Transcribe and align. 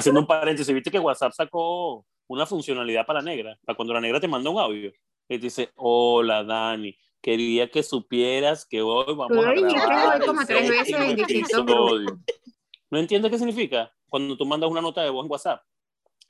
haciendo 0.00 0.20
un 0.20 0.26
paréntesis, 0.26 0.74
viste 0.74 0.90
que 0.90 0.98
WhatsApp 0.98 1.32
sacó 1.32 2.04
una 2.26 2.46
funcionalidad 2.46 3.06
para 3.06 3.20
la 3.20 3.30
negra, 3.30 3.58
para 3.64 3.76
cuando 3.76 3.94
la 3.94 4.00
negra 4.00 4.20
te 4.20 4.28
manda 4.28 4.50
un 4.50 4.58
audio 4.58 4.92
y 5.28 5.38
te 5.38 5.38
dice, 5.38 5.70
hola 5.76 6.42
Dani, 6.42 6.96
quería 7.20 7.70
que 7.70 7.82
supieras 7.82 8.66
que 8.66 8.82
hoy 8.82 9.14
vamos 9.14 9.44
a 9.44 9.52
grabar 9.52 10.24
como 10.24 10.44
tres 10.44 10.68
veces 10.68 10.96
en 10.96 11.20
episodio. 11.20 12.18
¿No 12.90 12.98
entiendes 12.98 13.30
qué 13.30 13.38
significa? 13.38 13.92
Cuando 14.08 14.36
tú 14.36 14.44
mandas 14.44 14.70
una 14.70 14.80
nota 14.80 15.02
de 15.02 15.10
voz 15.10 15.24
en 15.24 15.30
WhatsApp, 15.30 15.62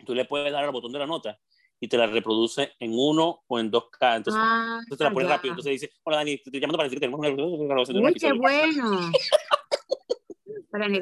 tú 0.04 0.14
le 0.14 0.26
puedes 0.26 0.52
dar 0.52 0.64
al 0.64 0.70
botón 0.70 0.92
de 0.92 0.98
la 0.98 1.06
nota 1.06 1.38
y 1.80 1.88
te 1.88 1.96
la 1.96 2.06
reproduce 2.06 2.72
en 2.78 2.92
uno 2.92 3.42
o 3.46 3.58
en 3.58 3.72
2K. 3.72 4.16
Entonces, 4.16 4.42
ah, 4.44 4.80
te 4.96 5.02
la 5.02 5.10
pone 5.10 5.26
rápido. 5.26 5.52
Entonces 5.52 5.80
dice, 5.80 5.90
hola 6.02 6.18
Dani, 6.18 6.36
te 6.36 6.42
estoy 6.44 6.60
llamando 6.60 6.76
para 6.76 6.88
decir 6.88 7.00
que 7.00 7.06
tenemos 7.06 7.20
una 7.20 7.66
grabación 7.66 7.96
de 7.96 8.06
un 8.06 8.14
qué 8.14 8.32
bueno. 8.32 9.10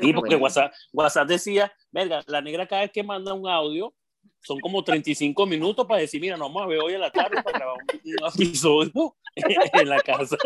Sí, 0.01 0.13
porque 0.13 0.37
WhatsApp, 0.37 0.73
WhatsApp 0.93 1.29
decía, 1.29 1.73
verga, 1.91 2.23
la 2.27 2.41
negra 2.41 2.67
cada 2.67 2.83
vez 2.83 2.91
que 2.93 3.03
manda 3.03 3.35
un 3.35 3.49
audio, 3.49 3.95
son 4.41 4.61
como 4.61 4.83
35 4.83 5.47
minutos 5.47 5.87
para 5.87 6.01
decir, 6.01 6.21
mira, 6.21 6.37
nos 6.37 6.49
vamos 6.49 6.63
a 6.63 6.67
ver 6.67 6.81
hoy 6.81 6.95
en 6.95 7.01
la 7.01 7.11
tarde 7.11 7.43
para 7.43 7.59
grabar 7.59 7.77
un, 7.77 8.01
episodio 8.35 9.17
en 9.35 9.89
la 9.89 10.01
casa. 10.01 10.37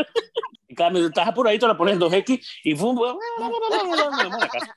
Y 0.68 0.74
cada 0.74 0.90
vez 0.90 1.04
estás 1.04 1.32
por 1.32 1.46
ahí, 1.46 1.58
te 1.58 1.66
la 1.66 1.76
pones 1.76 1.94
en 1.94 2.00
2X 2.00 2.40
y 2.64 2.74
¡fum! 2.74 2.98
a 3.02 3.14
la 4.38 4.48
casa. 4.48 4.74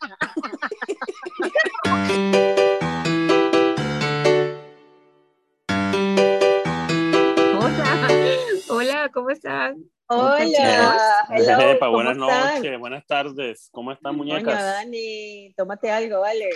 Hola, 8.86 9.10
¿cómo 9.12 9.30
están? 9.30 9.84
Hola, 10.08 11.26
hello, 11.32 11.92
buenas 11.92 12.18
noches, 12.18 12.80
buenas 12.80 13.06
tardes. 13.08 13.70
¿Cómo 13.72 13.92
están, 13.92 14.16
muñecas? 14.16 14.44
Coño, 14.44 14.64
Dani, 14.64 15.54
tómate 15.58 15.90
algo, 15.90 16.20
vale. 16.20 16.50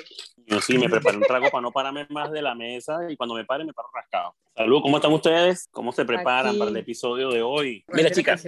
Yo 0.45 0.61
sí, 0.61 0.77
me 0.77 0.87
preparé 0.87 1.17
un 1.17 1.23
trago 1.23 1.49
para 1.49 1.61
no 1.61 1.71
pararme 1.71 2.05
más 2.09 2.31
de 2.31 2.43
la 2.43 2.53
mesa 2.53 2.99
y 3.09 3.17
cuando 3.17 3.33
me 3.33 3.45
pare 3.45 3.65
me 3.65 3.73
paro 3.73 3.89
rascado. 3.93 4.35
Saludos, 4.55 4.83
¿cómo 4.83 4.97
están 4.97 5.13
ustedes? 5.13 5.67
¿Cómo 5.71 5.91
se 5.91 6.05
preparan 6.05 6.49
Aquí. 6.49 6.59
para 6.59 6.69
el 6.69 6.77
episodio 6.77 7.31
de 7.31 7.41
hoy? 7.41 7.83
Mira, 7.87 8.11
chicas, 8.11 8.47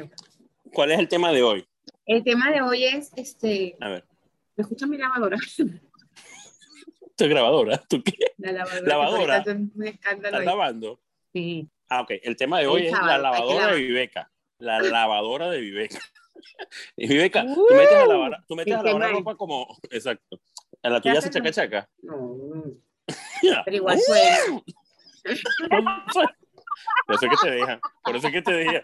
¿cuál 0.72 0.91
es 0.91 1.00
el 1.00 1.08
tema 1.08 1.31
de 1.31 1.41
hoy? 1.41 1.66
El 2.06 2.23
tema 2.23 2.52
de 2.52 2.61
hoy 2.61 2.86
es, 2.86 3.11
este, 3.16 3.78
A 3.80 3.89
ver, 3.89 4.06
¿me 4.56 4.61
escucha 4.61 4.86
mi 4.86 4.97
lavadora? 4.97 5.38
¿tu 7.16 7.28
grabadora? 7.28 7.78
¿Tú 7.89 8.03
qué? 8.03 8.13
La 8.38 8.52
lavadora. 8.52 8.88
¿Lavadora? 8.88 9.44
que 9.44 9.50
ahorita 9.50 9.52
es 9.52 9.75
un 9.75 9.88
escándalo 9.88 10.38
¿Estás 10.38 10.45
lavando? 10.45 11.00
Sí. 11.34 11.69
Ah, 11.94 12.00
ok. 12.02 12.11
El 12.23 12.38
tema 12.38 12.59
de 12.59 12.67
hoy 12.67 12.88
es 12.88 12.94
la 12.94 13.17
lavadora 13.17 13.67
de 13.73 13.81
Viveca. 13.81 14.31
La 14.59 14.80
lavadora 14.81 15.50
de 15.50 15.59
Viveca. 15.59 16.00
Y 16.95 17.08
Viveca, 17.08 17.44
tú 17.53 17.67
metes 17.70 17.94
a 17.94 18.06
lavar, 18.08 18.44
tú 18.47 18.56
metes 18.56 18.73
Sí, 18.73 18.80
a 18.80 18.81
qué 18.81 18.88
lavar 18.88 19.02
la 19.02 19.08
mal. 19.09 19.16
ropa 19.17 19.36
como. 19.36 19.78
Exacto. 19.92 20.39
A 20.81 20.89
la 20.89 21.02
tuya 21.02 21.14
Ya 21.16 21.22
se 21.22 21.30
chaca 21.30 21.52
chaca. 21.52 21.89
No, 22.02 22.64
pero 23.66 23.78
igual 23.78 24.00
suena. 24.00 24.64
Por 27.06 27.16
eso 27.16 27.25
es 27.25 27.30
que 27.30 27.47
te 27.47 27.52
dejan. 27.52 27.80
Por 28.03 28.16
eso 28.16 28.28
es 28.28 28.34
que 28.34 28.42
te 28.42 28.53
dejan. 28.53 28.84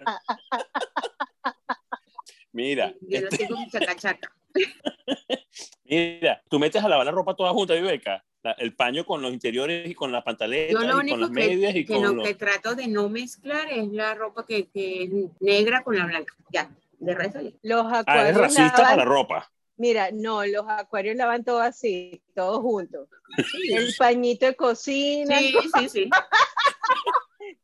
Mira, 2.52 2.94
Yo 3.02 3.22
no 3.22 3.28
este, 3.28 3.38
tengo 3.38 3.58
mi 3.58 3.70
chacachaca. 3.70 4.36
mira, 5.86 6.42
tú 6.50 6.60
metes 6.60 6.84
a 6.84 6.90
lavar 6.90 7.06
la 7.06 7.12
ropa 7.12 7.36
toda 7.36 7.52
junta, 7.52 7.74
Viveca. 7.74 8.24
La- 8.44 8.52
el 8.54 8.76
paño 8.76 9.04
con 9.06 9.22
los 9.22 9.34
interiores 9.34 9.90
y 9.90 9.96
con 9.96 10.12
las 10.12 10.24
pantaletas 10.24 10.74
Yo 10.74 10.80
lo 10.88 10.88
y 10.88 10.92
con 10.92 11.00
único 11.00 11.18
las 11.18 11.30
que, 11.30 11.34
medias 11.36 11.76
y 11.76 11.86
que, 11.86 11.94
con 11.94 12.04
no- 12.04 12.14
los... 12.14 12.28
que 12.28 12.36
trato 12.36 12.76
de 12.76 12.88
no 12.88 13.10
mezclar 13.10 13.68
es 13.72 13.88
la 13.90 14.14
ropa 14.14 14.46
que, 14.46 14.68
que 14.70 15.04
es 15.04 15.10
negra 15.40 15.84
con 15.84 15.98
la 15.98 16.06
blanca. 16.06 16.34
Ya, 16.52 16.70
de 17.00 17.16
resto 17.16 17.42
ya. 17.42 17.52
Los 17.64 17.86
Ah, 17.92 18.00
acuarios 18.00 18.26
eres 18.26 18.38
racista 18.38 18.78
lavan- 18.78 18.84
para 18.84 18.96
la 18.98 19.06
ropa. 19.06 19.52
Mira, 19.78 20.10
no, 20.12 20.46
los 20.46 20.66
acuarios 20.68 21.16
lavan 21.16 21.44
todo 21.44 21.60
así, 21.60 22.22
todos 22.34 22.60
juntos. 22.62 23.10
El 23.70 23.94
pañito 23.98 24.46
de 24.48 24.56
cocina, 24.56 25.38
Sí, 25.40 25.54
sí, 25.78 25.90
sí. 25.90 26.10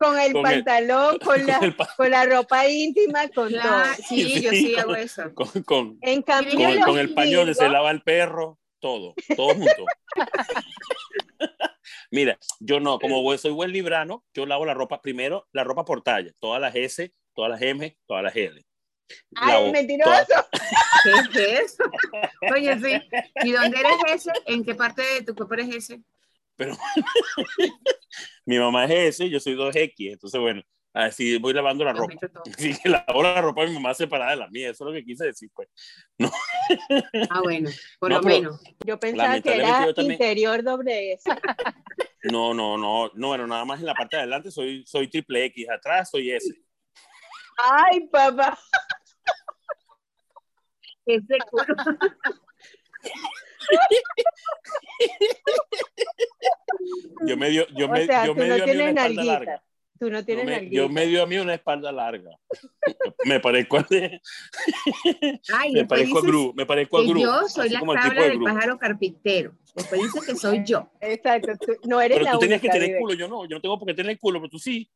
con 0.03 0.19
el 0.19 0.33
Con 0.33 0.45
el- 0.47 0.63
pantalón, 0.63 1.17
con, 1.23 1.45
la, 1.47 1.55
Con 1.57 1.67
el, 1.67 1.75
pa- 1.75 1.93
con 1.95 2.11
la 2.11 2.25
ropa 2.25 2.67
íntima, 2.67 3.27
con 3.29 3.49
Claro, 3.49 3.69
todo. 3.95 4.05
sí, 4.07 4.41
yo 4.41 4.51
Sí, 4.51 4.75
hago 4.75 4.95
eso. 4.95 5.33
con, 5.33 5.47
con, 5.63 5.97
En 6.01 6.21
cambio, 6.21 6.55
con, 6.85 6.97
el 6.99 7.13
donde 7.37 7.53
se 7.53 7.69
lava 7.69 7.89
el 7.91 8.01
perro, 8.01 8.59
todo, 8.79 9.13
todo 9.35 9.53
junto. 9.55 9.85
Mira, 12.11 12.37
yo 12.59 12.79
no, 12.79 12.99
como 12.99 13.21
soy 13.37 13.51
buen 13.51 13.71
librano, 13.71 14.23
yo 14.33 14.45
lavo 14.45 14.65
la 14.65 14.73
ropa 14.73 15.01
primero, 15.01 15.47
la 15.51 15.63
ropa 15.63 15.83
por 15.85 16.01
talla, 16.03 16.31
todas 16.39 16.61
las 16.61 16.75
S, 16.75 17.11
todas 17.33 17.51
las 17.51 17.61
M, 17.61 17.97
todas 18.05 18.23
las 18.23 18.35
L. 18.35 18.63
¡Ay, 19.35 19.71
mentiroso! 19.71 20.47
¿Qué 21.03 21.11
es 21.11 21.61
eso? 21.73 21.83
Oye, 22.53 22.79
sí. 22.79 23.01
¿Y 23.43 23.51
dónde 23.51 23.77
eres 23.79 23.97
ese? 24.27 24.31
¿En 24.45 24.63
qué 24.63 24.75
parte 24.75 25.01
de 25.01 25.23
tu 25.23 25.35
cuerpo 25.35 25.55
eres 25.55 25.75
ese? 25.75 26.01
Pero 26.55 26.75
mi 28.45 28.57
mamá 28.59 28.85
es 28.85 28.91
S, 29.19 29.29
yo 29.29 29.39
soy 29.39 29.55
2X, 29.55 29.93
entonces 30.13 30.39
bueno, 30.39 30.61
así 30.93 31.37
voy 31.39 31.53
lavando 31.53 31.83
la 31.83 31.93
ropa. 31.93 32.13
Así 32.51 32.73
que 32.83 32.89
lavo 32.89 33.23
la 33.23 33.41
ropa 33.41 33.61
de 33.61 33.67
mi 33.69 33.73
mamá 33.75 33.93
separada 33.93 34.31
de 34.31 34.37
la 34.37 34.47
mía, 34.49 34.69
eso 34.69 34.83
es 34.83 34.87
lo 34.87 34.93
que 34.93 35.05
quise 35.05 35.25
decir, 35.25 35.49
pues. 35.53 35.69
Ah, 37.29 37.41
bueno, 37.43 37.69
por 37.99 38.09
No, 38.11 38.17
lo 38.17 38.23
menos. 38.23 38.61
Yo 38.85 38.99
pensaba 38.99 39.39
que 39.41 39.55
era 39.55 39.85
yo 39.85 39.93
también- 39.93 40.13
interior 40.21 40.63
doble 40.63 41.13
S. 41.13 41.29
No, 42.23 42.53
no, 42.53 42.77
no, 42.77 43.11
no, 43.13 43.27
bueno, 43.27 43.47
nada 43.47 43.65
más 43.65 43.79
en 43.79 43.85
la 43.85 43.93
parte 43.95 44.15
de 44.15 44.21
adelante 44.21 44.49
soy, 44.51 44.85
soy 44.85 45.09
triple 45.09 45.45
X, 45.45 45.67
atrás 45.69 46.09
soy 46.09 46.31
S. 46.31 46.53
¡Ay, 47.65 48.07
papá! 48.07 48.57
Ese 51.05 51.37
culo. 51.51 51.65
Yo 57.27 57.37
medio, 57.37 57.67
yo 57.75 57.85
O 57.85 57.89
me, 57.89 58.05
sea, 58.05 58.25
yo 58.25 58.33
tú 58.33 58.39
no 58.39 58.47
medio 58.47 58.63
a 58.63 58.67
mí 58.67 58.73
una 58.73 58.85
espalda 58.89 59.01
nalguita. 59.03 59.33
larga. 59.33 59.63
Tú 59.99 60.09
no 60.09 60.19
Yo, 60.19 60.25
tienes 60.25 60.45
me, 60.45 60.51
nalguita. 60.51 60.75
yo 60.75 60.89
medio 60.89 61.23
a 61.23 61.25
mí 61.27 61.37
una 61.37 61.53
espalda 61.53 61.91
larga. 61.91 62.31
me 63.25 63.39
parezco 63.39 63.77
a, 63.77 63.87
Ay, 65.53 65.71
me 65.73 65.85
parezco 65.85 66.19
a 66.19 66.21
Gru, 66.21 66.53
me 66.55 66.65
parezco 66.65 66.97
a 66.97 67.01
que 67.01 67.07
Gru. 67.09 67.21
yo 67.21 67.47
soy 67.47 67.67
así 67.67 67.73
la 67.75 67.79
el 67.79 67.87
cabra 67.99 68.23
de 68.23 68.29
del 68.29 68.39
pájaro 68.41 68.77
carpintero. 68.77 69.53
Después 69.75 70.01
dice 70.01 70.19
que 70.25 70.35
soy 70.35 70.63
yo. 70.65 70.89
Exacto, 70.99 71.53
tú 71.59 71.73
no 71.87 72.01
eres 72.01 72.17
Pero 72.17 72.25
la 72.25 72.31
tú 72.33 72.39
tenías 72.39 72.59
que 72.61 72.67
única, 72.67 72.73
tener 72.73 72.89
Vive. 72.89 72.99
culo, 72.99 73.13
yo 73.13 73.27
no, 73.27 73.45
yo 73.45 73.55
no 73.55 73.61
tengo 73.61 73.79
por 73.79 73.87
qué 73.87 73.93
tener 73.93 74.19
culo, 74.19 74.39
pero 74.39 74.49
tú 74.49 74.59
sí. 74.59 74.89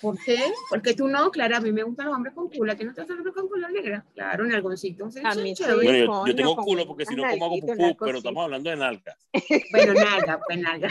¿Por 0.00 0.18
qué? 0.24 0.38
Porque 0.70 0.94
tú 0.94 1.08
no, 1.08 1.30
Clara, 1.30 1.58
a 1.58 1.60
mí 1.60 1.72
me 1.72 1.82
gustan 1.82 2.06
los 2.06 2.16
hombres 2.16 2.34
con 2.34 2.48
culo. 2.48 2.72
¿A 2.72 2.74
ti 2.74 2.84
no 2.84 2.92
te 2.92 3.02
gustan 3.02 3.16
los 3.16 3.26
hombres 3.26 3.34
con 3.34 3.48
culo 3.48 3.68
negra? 3.68 4.04
Claro, 4.14 4.44
en 4.44 4.52
algoncito. 4.52 5.10
Sí, 5.10 5.20
A 5.22 5.34
mí 5.34 5.54
sí. 5.54 5.64
Bueno, 5.64 5.92
yo, 5.92 6.26
yo 6.26 6.34
tengo 6.34 6.56
culo 6.56 6.86
porque 6.86 7.06
si 7.06 7.14
no, 7.14 7.22
¿cómo 7.30 7.46
hago 7.46 7.60
pupú? 7.60 7.96
Pero 8.00 8.18
estamos 8.18 8.44
hablando 8.44 8.70
de 8.70 8.76
nalgas. 8.76 9.16
Bueno, 9.70 9.94
nalga, 9.94 10.40
pues 10.46 10.58
nalga. 10.58 10.88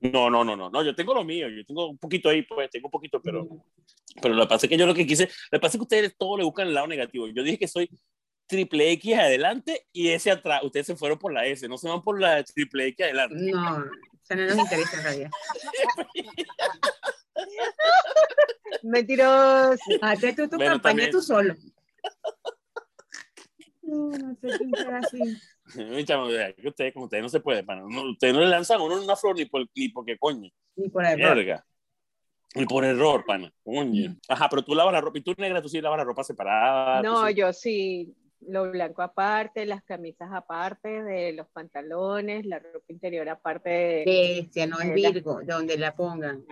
No, 0.00 0.30
no, 0.30 0.44
no, 0.44 0.56
no, 0.56 0.70
no, 0.70 0.84
yo 0.84 0.94
tengo 0.94 1.12
lo 1.12 1.24
mío, 1.24 1.48
yo 1.48 1.64
tengo 1.64 1.88
un 1.88 1.98
poquito 1.98 2.28
ahí, 2.28 2.42
pues, 2.42 2.70
tengo 2.70 2.86
un 2.86 2.92
poquito, 2.92 3.20
pero, 3.20 3.48
pero 4.22 4.32
lo 4.32 4.42
que 4.42 4.48
pasa 4.48 4.66
es 4.66 4.70
que 4.70 4.76
yo 4.76 4.86
lo 4.86 4.94
que 4.94 5.04
quise, 5.04 5.24
lo 5.50 5.58
que 5.58 5.60
pasa 5.60 5.72
es 5.72 5.78
que 5.78 5.82
ustedes 5.82 6.16
todo 6.16 6.36
le 6.36 6.44
buscan 6.44 6.68
el 6.68 6.74
lado 6.74 6.86
negativo. 6.86 7.26
Yo 7.26 7.42
dije 7.42 7.58
que 7.58 7.66
soy 7.66 7.90
triple 8.46 8.92
X 8.92 9.14
adelante 9.16 9.86
y 9.92 10.08
ese 10.08 10.30
atrás. 10.30 10.62
Ustedes 10.62 10.86
se 10.86 10.96
fueron 10.96 11.18
por 11.18 11.32
la 11.32 11.46
S, 11.46 11.68
no 11.68 11.78
se 11.78 11.88
van 11.88 12.02
por 12.02 12.20
la 12.20 12.44
triple 12.44 12.86
X 12.88 13.06
adelante. 13.06 13.36
No, 13.38 13.84
sea, 14.28 14.36
no 14.36 14.46
nos 14.46 14.58
interesa 14.72 14.96
en 14.98 15.02
realidad. 15.02 15.30
Mentiroso. 18.82 19.78
Hazte 20.02 20.32
tú 20.34 20.48
tu 20.48 20.56
Bueno, 20.56 20.72
campaña 20.72 20.80
también. 20.96 21.10
tú 21.10 21.22
solo. 21.22 21.54
No, 23.90 24.10
no 24.10 24.34
sé 24.34 24.48
quién 24.58 24.70
será 24.76 24.98
así. 24.98 25.18
Que 26.60 26.68
ustedes, 26.68 26.92
con 26.92 27.04
ustedes 27.04 27.22
no 27.22 27.30
se 27.30 27.40
puede, 27.40 27.64
pana. 27.64 27.84
No, 27.88 28.10
ustedes 28.10 28.34
no 28.34 28.40
le 28.40 28.48
lanzan 28.48 28.82
uno 28.82 29.02
una 29.02 29.16
flor 29.16 29.34
ni 29.34 29.46
por, 29.46 29.66
ni 29.74 29.88
porque 29.88 30.18
coño. 30.18 30.50
Ni 30.76 30.90
por 30.90 31.06
error. 31.06 31.34
Verga. 31.36 31.64
Ni 32.54 32.66
por 32.66 32.84
error, 32.84 33.24
pana. 33.26 33.50
Coño. 33.64 34.14
Ajá, 34.28 34.46
pero 34.50 34.62
tú 34.62 34.74
lavas 34.74 34.92
la 34.92 35.00
ropa 35.00 35.16
y 35.18 35.22
tú 35.22 35.32
negra, 35.38 35.62
tú 35.62 35.70
sí 35.70 35.80
lavas 35.80 35.96
la 35.96 36.04
ropa 36.04 36.22
separada. 36.22 37.00
No, 37.00 37.26
sí- 37.28 37.34
yo 37.34 37.50
sí, 37.54 38.14
lo 38.40 38.70
blanco 38.70 39.02
aparte, 39.02 39.66
las 39.66 39.82
camisas 39.82 40.30
aparte 40.32 41.02
de 41.02 41.32
los 41.32 41.48
pantalones, 41.48 42.46
la 42.46 42.58
ropa 42.58 42.86
interior 42.88 43.28
aparte 43.28 43.68
de 43.68 44.04
Bestia, 44.06 44.66
no 44.66 44.80
es 44.80 44.94
Virgo, 44.94 45.40
donde 45.44 45.76
la 45.76 45.94
pongan. 45.94 46.44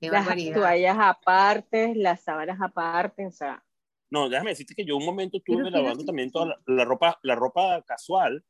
Qué 0.00 0.10
las 0.10 0.26
barbaridad. 0.26 0.56
toallas 0.56 0.96
aparte, 1.00 1.94
las 1.94 2.22
sábanas 2.22 2.58
aparte, 2.60 3.26
o 3.26 3.32
sea, 3.32 3.62
No, 4.10 4.28
déjame 4.28 4.50
decirte 4.50 4.74
que 4.74 4.84
yo 4.84 4.96
un 4.96 5.06
momento 5.06 5.38
estuve 5.38 5.64
Pero 5.64 5.70
lavando 5.70 6.04
también 6.04 6.30
toda 6.30 6.46
la, 6.46 6.60
la 6.66 6.84
ropa, 6.84 7.18
la 7.22 7.34
ropa 7.34 7.82
casual, 7.82 8.44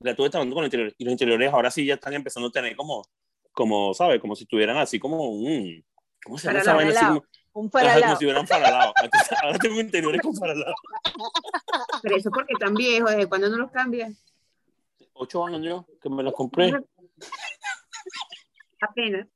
la 0.00 0.10
estuve 0.12 0.30
lavando 0.30 0.54
con 0.54 0.62
los 0.62 0.68
interiores. 0.68 0.94
Y 0.98 1.04
los 1.04 1.12
interiores 1.12 1.52
ahora 1.52 1.70
sí 1.70 1.84
ya 1.84 1.94
están 1.94 2.14
empezando 2.14 2.48
a 2.48 2.52
tener 2.52 2.74
como, 2.74 3.04
como, 3.52 3.94
¿sabes? 3.94 4.20
Como 4.20 4.34
si 4.34 4.44
estuvieran 4.44 4.76
así 4.76 4.98
como 4.98 5.28
un. 5.30 5.84
¿Cómo 6.24 6.36
se 6.36 6.48
llama 6.48 6.60
esa 6.60 6.74
vaina? 6.74 7.22
Un 7.58 7.68
como 7.70 8.46
faralado. 8.46 8.94
Ahora 9.42 9.58
tengo 9.58 9.80
interiores 9.80 10.22
con 10.22 10.34
faralado. 10.34 10.74
Pero 12.02 12.16
eso 12.16 12.30
porque 12.30 12.52
están 12.52 12.74
viejos, 12.74 13.10
¿desde 13.10 13.26
cuándo 13.28 13.48
no 13.48 13.56
los 13.56 13.70
cambian? 13.72 14.16
Ocho 15.14 15.44
años 15.44 15.84
que 16.00 16.08
me 16.08 16.22
los 16.22 16.32
compré. 16.32 16.72
Apenas. 18.80 19.26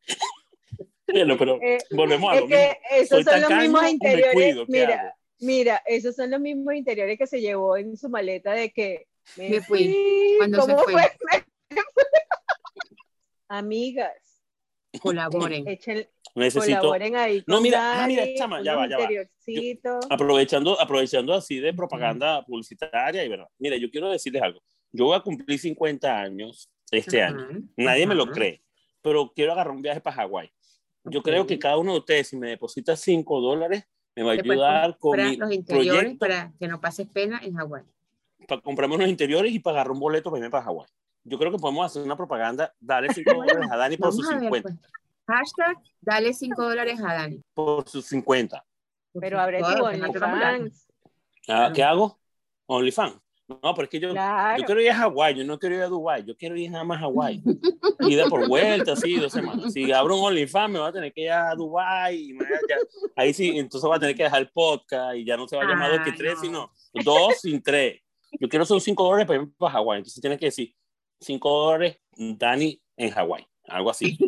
Bueno, 1.09 1.37
pero 1.37 1.59
Eh, 1.61 1.79
volvemos 1.91 2.33
a 2.33 2.37
es 2.37 2.41
lo 2.43 2.47
mismo. 2.47 2.63
esos 2.93 3.09
¿Soy 3.09 3.25
son 3.25 3.41
los 3.43 3.51
mismos 3.51 3.89
interiores. 3.91 4.69
Mira, 4.69 5.17
mira, 5.41 5.83
esos 5.85 6.15
son 6.15 6.31
los 6.31 6.41
mismos 6.41 6.75
interiores 6.75 7.19
que 7.19 7.27
se 7.27 7.41
llevó 7.41 7.77
en 7.77 7.97
su 7.97 8.09
maleta 8.09 8.53
de 8.53 8.71
que 8.73 9.09
Me, 9.37 9.61
fui. 9.61 10.37
¿Cuándo 10.39 10.63
se 10.63 10.77
fue? 10.77 11.13
Amigas. 13.49 14.32
Colaboren. 15.01 15.65
Necesito. 16.35 16.79
Colaboren 16.79 17.17
ahí. 17.17 17.45
no, 17.47 17.61
mira, 17.61 18.05
ah, 18.05 18.07
mira, 18.07 18.25
chama, 18.37 18.63
ya 18.63 18.75
va, 18.75 18.89
ya 18.89 18.99
va. 18.99 19.09
aprovechando, 20.11 20.81
aprovechando 20.81 21.35
así 21.35 21.59
de 21.59 21.75
propaganda 21.75 22.45
publicitaria 22.45 23.25
y 23.25 23.29
verdad. 23.29 23.49
Mira, 23.59 23.77
yo 23.77 23.91
quiero 23.91 24.11
decirles 24.11 24.43
algo. 24.43 24.61
Yo 24.93 25.07
voy 25.07 25.17
a 25.17 25.21
cumplir 25.21 25.59
50 25.59 26.19
años 26.19 26.71
este 26.91 27.23
año. 27.23 27.49
Nadie 27.77 28.07
me 28.07 28.15
lo 28.15 28.27
cree, 28.27 28.63
pero 29.01 29.33
quiero 29.35 29.53
agarrar 29.53 29.75
un 29.75 29.83
viaje 29.83 30.01
para 30.01 30.17
Hawái. 30.17 30.51
Yo 31.05 31.23
creo 31.23 31.47
que 31.47 31.59
cada 31.59 31.79
uno 31.79 31.93
de 31.93 31.99
ustedes, 31.99 32.29
si 32.29 32.37
me 32.37 32.51
deposita 32.51 32.97
5 32.97 33.41
dólares, 33.41 33.85
me 34.15 34.23
va 34.23 34.33
a 34.33 34.35
ayudar 34.35 34.99
con 34.99 35.17
mi 35.17 35.37
los 35.37 35.53
interiores 35.53 36.17
para 36.19 36.53
que 36.59 36.69
no 36.69 36.81
pases 36.81 37.09
pena 37.09 37.41
en 37.43 37.55
Hawái. 37.55 37.85
Para 38.47 38.61
comprarme 38.61 38.99
los 38.99 39.09
interiores 39.09 39.53
y 39.53 39.59
para 39.59 39.79
agarrar 39.79 39.93
un 39.93 40.01
boleto 40.01 40.31
para 40.31 40.41
irme 40.41 40.51
para 40.51 40.65
Hawái. 40.65 40.89
Yo 41.25 41.39
creo 41.39 41.53
que 41.53 41.59
podemos 41.59 41.87
hacer 41.87 42.03
una 42.03 42.17
propaganda, 42.17 42.75
darle 42.81 43.13
5 43.13 43.33
dólares 43.35 43.69
a 43.71 43.77
Dani 43.77 43.97
por 43.97 44.13
sus 44.13 44.29
50. 44.29 44.49
Pues. 44.49 44.75
Hashtag, 45.27 45.77
dale 46.01 46.33
5 46.33 46.63
dólares 46.63 47.01
a 47.01 47.15
Dani. 47.15 47.43
Por 47.55 47.89
sus 47.89 48.07
50. 48.07 48.65
Pero 49.21 49.41
abre 49.41 49.61
tu 49.61 49.85
OnlyFans. 49.85 50.89
Ah, 51.49 51.71
¿Qué 51.75 51.83
hago? 51.83 52.19
OnlyFans. 52.67 53.23
No, 53.49 53.75
pero 53.75 53.83
es 53.83 53.89
que 53.91 54.01
yo, 54.01 54.15
yo 54.15 54.65
quiero 54.65 54.81
ir 54.81 54.91
a 54.91 54.95
Hawái, 54.95 55.35
yo 55.35 55.45
no 55.45 55.59
quiero 55.59 55.75
ir 55.75 55.83
a 55.83 55.89
Dubái, 55.89 56.25
yo 56.25 56.35
quiero 56.37 56.57
ir 56.57 56.71
nada 56.71 56.85
más 56.85 56.99
a 56.99 57.01
Hawái. 57.03 57.43
Ida 58.09 58.27
por 58.27 58.49
vuelta, 58.49 58.93
así, 58.93 59.17
dos 59.17 59.33
semanas. 59.33 59.73
Si 59.73 59.93
abro 59.93 60.17
un 60.17 60.25
OnlyFans, 60.25 60.73
me 60.73 60.79
va 60.79 60.89
a 60.89 60.93
tener 60.93 61.13
que 61.13 61.23
ir 61.23 61.31
a 61.33 61.55
Dubái. 61.55 62.37
ahí 63.17 63.35
sí, 63.35 63.59
entonces 63.59 63.91
va 63.91 63.97
a 63.97 64.01
tener 64.01 64.17
que 64.17 64.23
dejar 64.23 64.43
el 64.43 64.51
podcast 64.51 65.17
y 65.17 65.25
ya 65.25 65.37
no 65.37 65.47
se 65.47 65.57
va 65.57 65.65
a 65.65 65.67
llamar 65.67 65.91
2 65.91 66.01
que 66.05 66.13
3, 66.13 66.41
sino 66.41 66.71
2 66.95 67.41
sin 67.41 67.63
3. 67.63 68.01
Yo 68.41 68.49
quiero 68.49 68.65
son 68.65 68.81
5 68.81 69.05
dólares 69.05 69.27
para 69.27 69.43
ir 69.43 69.49
para 69.59 69.73
Hawái. 69.73 69.99
Entonces 69.99 70.21
tienes 70.21 70.39
que 70.39 70.47
decir 70.47 70.75
5 71.23 71.51
dólares 71.51 71.99
Dani 72.17 72.81
en 72.97 73.11
Hawái. 73.11 73.47
Algo 73.69 73.91
así. 73.91 74.19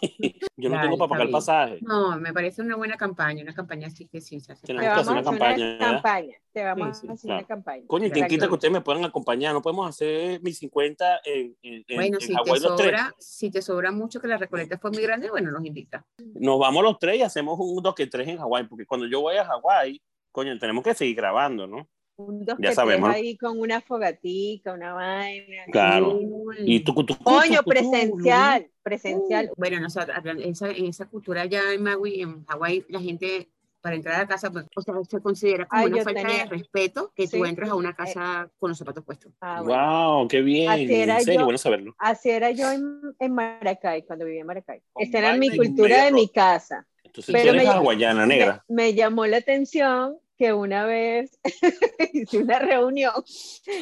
Yo 0.56 0.70
no 0.70 0.80
tengo 0.80 0.98
para 0.98 1.08
pagar 1.08 1.26
el 1.26 1.32
pasaje. 1.32 1.78
No, 1.82 2.18
me 2.18 2.32
parece 2.32 2.62
una 2.62 2.76
buena 2.76 2.96
campaña, 2.96 3.42
una 3.42 3.54
campaña 3.54 3.88
así 3.88 4.06
que 4.06 4.20
sí. 4.20 4.40
Se 4.40 4.52
hace 4.52 4.66
Tenemos 4.66 4.94
que 4.94 5.00
hacer 5.00 5.12
una 5.12 5.22
campaña. 5.22 5.78
campaña. 5.78 6.36
Te 6.52 6.64
vamos 6.64 6.86
a 6.86 7.12
hacer 7.12 7.30
una 7.30 7.44
campaña. 7.44 7.84
Coño, 7.86 8.10
¿quién 8.10 8.26
quita 8.26 8.46
que 8.46 8.54
ustedes 8.54 8.72
me 8.72 8.80
puedan 8.80 9.04
acompañar? 9.04 9.54
No 9.54 9.62
podemos 9.62 9.88
hacer 9.88 10.40
mis 10.42 10.58
50 10.58 11.20
en, 11.24 11.56
en, 11.62 11.84
bueno, 11.94 12.18
si 12.20 12.34
te 12.34 12.60
sobra, 12.60 13.14
Si 13.18 13.50
te 13.50 13.62
sobra 13.62 13.90
mucho 13.90 14.20
que 14.20 14.28
la 14.28 14.36
recolecta 14.36 14.78
fue 14.78 14.90
muy 14.90 15.02
grande, 15.02 15.30
bueno, 15.30 15.50
nos 15.50 15.64
invita. 15.64 16.04
Nos 16.34 16.58
vamos 16.58 16.82
los 16.82 16.98
tres 16.98 17.16
y 17.18 17.22
hacemos 17.22 17.58
un 17.58 17.82
2 17.82 17.94
que 17.94 18.06
3 18.06 18.28
en 18.28 18.38
Hawái, 18.38 18.64
porque 18.64 18.86
cuando 18.86 19.06
yo 19.06 19.20
voy 19.20 19.36
a 19.36 19.44
Hawái, 19.44 20.00
coño, 20.32 20.58
tenemos 20.58 20.84
que 20.84 20.94
seguir 20.94 21.16
grabando, 21.16 21.66
¿no? 21.66 21.88
Un 22.18 22.44
dos 22.44 22.58
ya 22.60 22.72
sabemos. 22.72 23.10
ahí 23.10 23.36
con 23.36 23.60
una 23.60 23.80
fogatica, 23.80 24.72
una 24.72 24.92
vaina. 24.92 25.64
Claro. 25.70 26.18
Y 26.58 26.80
tu, 26.80 26.92
Coño, 26.92 27.62
presencial, 27.64 28.68
presencial. 28.82 29.52
Bueno, 29.56 29.78
nosotros, 29.78 30.16
en 30.24 30.40
esa, 30.40 30.68
en 30.68 30.86
esa 30.86 31.06
cultura 31.06 31.46
ya 31.46 31.72
en 31.72 31.84
Maui, 31.84 32.20
en 32.20 32.44
Hawái, 32.46 32.84
la 32.88 33.00
gente 33.00 33.48
para 33.80 33.94
entrar 33.94 34.16
a 34.16 34.18
la 34.18 34.26
casa, 34.26 34.50
pues, 34.50 34.66
o 34.74 34.82
sea, 34.82 34.94
se 35.08 35.20
considera 35.20 35.66
como 35.66 35.84
una 35.84 36.02
falta 36.02 36.26
de 36.26 36.44
respeto 36.46 37.12
que 37.14 37.28
tú 37.28 37.44
entres 37.44 37.70
a 37.70 37.76
una 37.76 37.94
casa 37.94 38.50
con 38.58 38.70
los 38.70 38.78
zapatos 38.78 39.04
puestos. 39.04 39.32
Ah, 39.40 39.62
wow, 39.62 40.26
qué 40.26 40.42
bien. 40.42 40.70
Así 40.70 40.92
en 40.92 41.20
serio, 41.20 41.44
bueno 41.44 41.58
saberlo. 41.58 41.94
Así 41.98 42.30
era 42.30 42.50
yo 42.50 42.72
en, 42.72 43.00
en 43.20 43.32
Maracay, 43.32 44.02
cuando 44.02 44.24
vivía 44.24 44.40
en 44.40 44.46
Maracay. 44.48 44.82
Esta 44.96 45.18
era 45.18 45.36
mi 45.36 45.56
cultura 45.56 46.06
de 46.06 46.12
mi 46.12 46.28
casa. 46.28 46.84
Entonces, 47.04 47.32
Pero 47.32 47.52
eres 47.52 47.64
me, 47.64 47.70
hawaiana 47.70 48.26
negra. 48.26 48.64
Me, 48.66 48.82
me 48.82 48.94
llamó 48.94 49.24
la 49.26 49.36
atención 49.36 50.18
que 50.38 50.52
una 50.52 50.86
vez 50.86 51.38
hice 52.12 52.38
una 52.38 52.58
reunión 52.58 53.12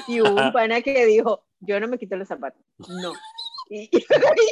y 0.08 0.20
hubo 0.20 0.34
un 0.34 0.52
pana 0.52 0.80
que 0.80 1.04
dijo, 1.06 1.44
yo 1.60 1.78
no 1.78 1.88
me 1.88 1.98
quito 1.98 2.16
los 2.16 2.28
zapatos. 2.28 2.62
No. 2.78 3.12
Y, 3.68 3.90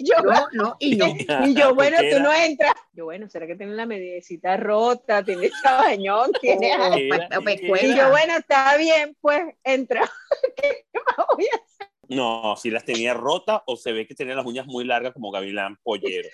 yo, 0.05 0.17
no, 0.25 0.49
no, 0.53 0.77
y, 0.81 0.95
y 0.95 1.55
yo, 1.55 1.75
bueno, 1.75 1.99
tú 2.11 2.21
no 2.21 2.33
entras. 2.33 2.75
Yo, 2.93 3.05
bueno, 3.05 3.29
¿será 3.29 3.47
que 3.47 3.55
tiene 3.55 3.75
la 3.75 3.87
medicita 3.87 4.57
rota? 4.57 5.23
¿Tiene 5.23 5.51
chabañón? 5.63 6.33
¿Tiene 6.41 6.73
algo? 6.73 6.97
Y 6.99 7.97
yo, 7.97 8.11
bueno, 8.11 8.37
está 8.37 8.77
bien, 8.77 9.17
pues 9.21 9.55
entra. 9.63 10.11
¿Qué 10.57 10.85
voy 10.93 11.47
a 11.53 11.57
hacer? 11.57 11.89
No, 12.09 12.57
si 12.57 12.71
las 12.71 12.85
tenía 12.85 13.15
rotas 13.15 13.63
o 13.67 13.77
se 13.77 13.93
ve 13.93 14.07
que 14.07 14.15
tenía 14.15 14.35
las 14.35 14.45
uñas 14.45 14.67
muy 14.67 14.85
largas 14.85 15.13
como 15.13 15.31
Gavilán 15.31 15.79
Pollero. 15.83 16.29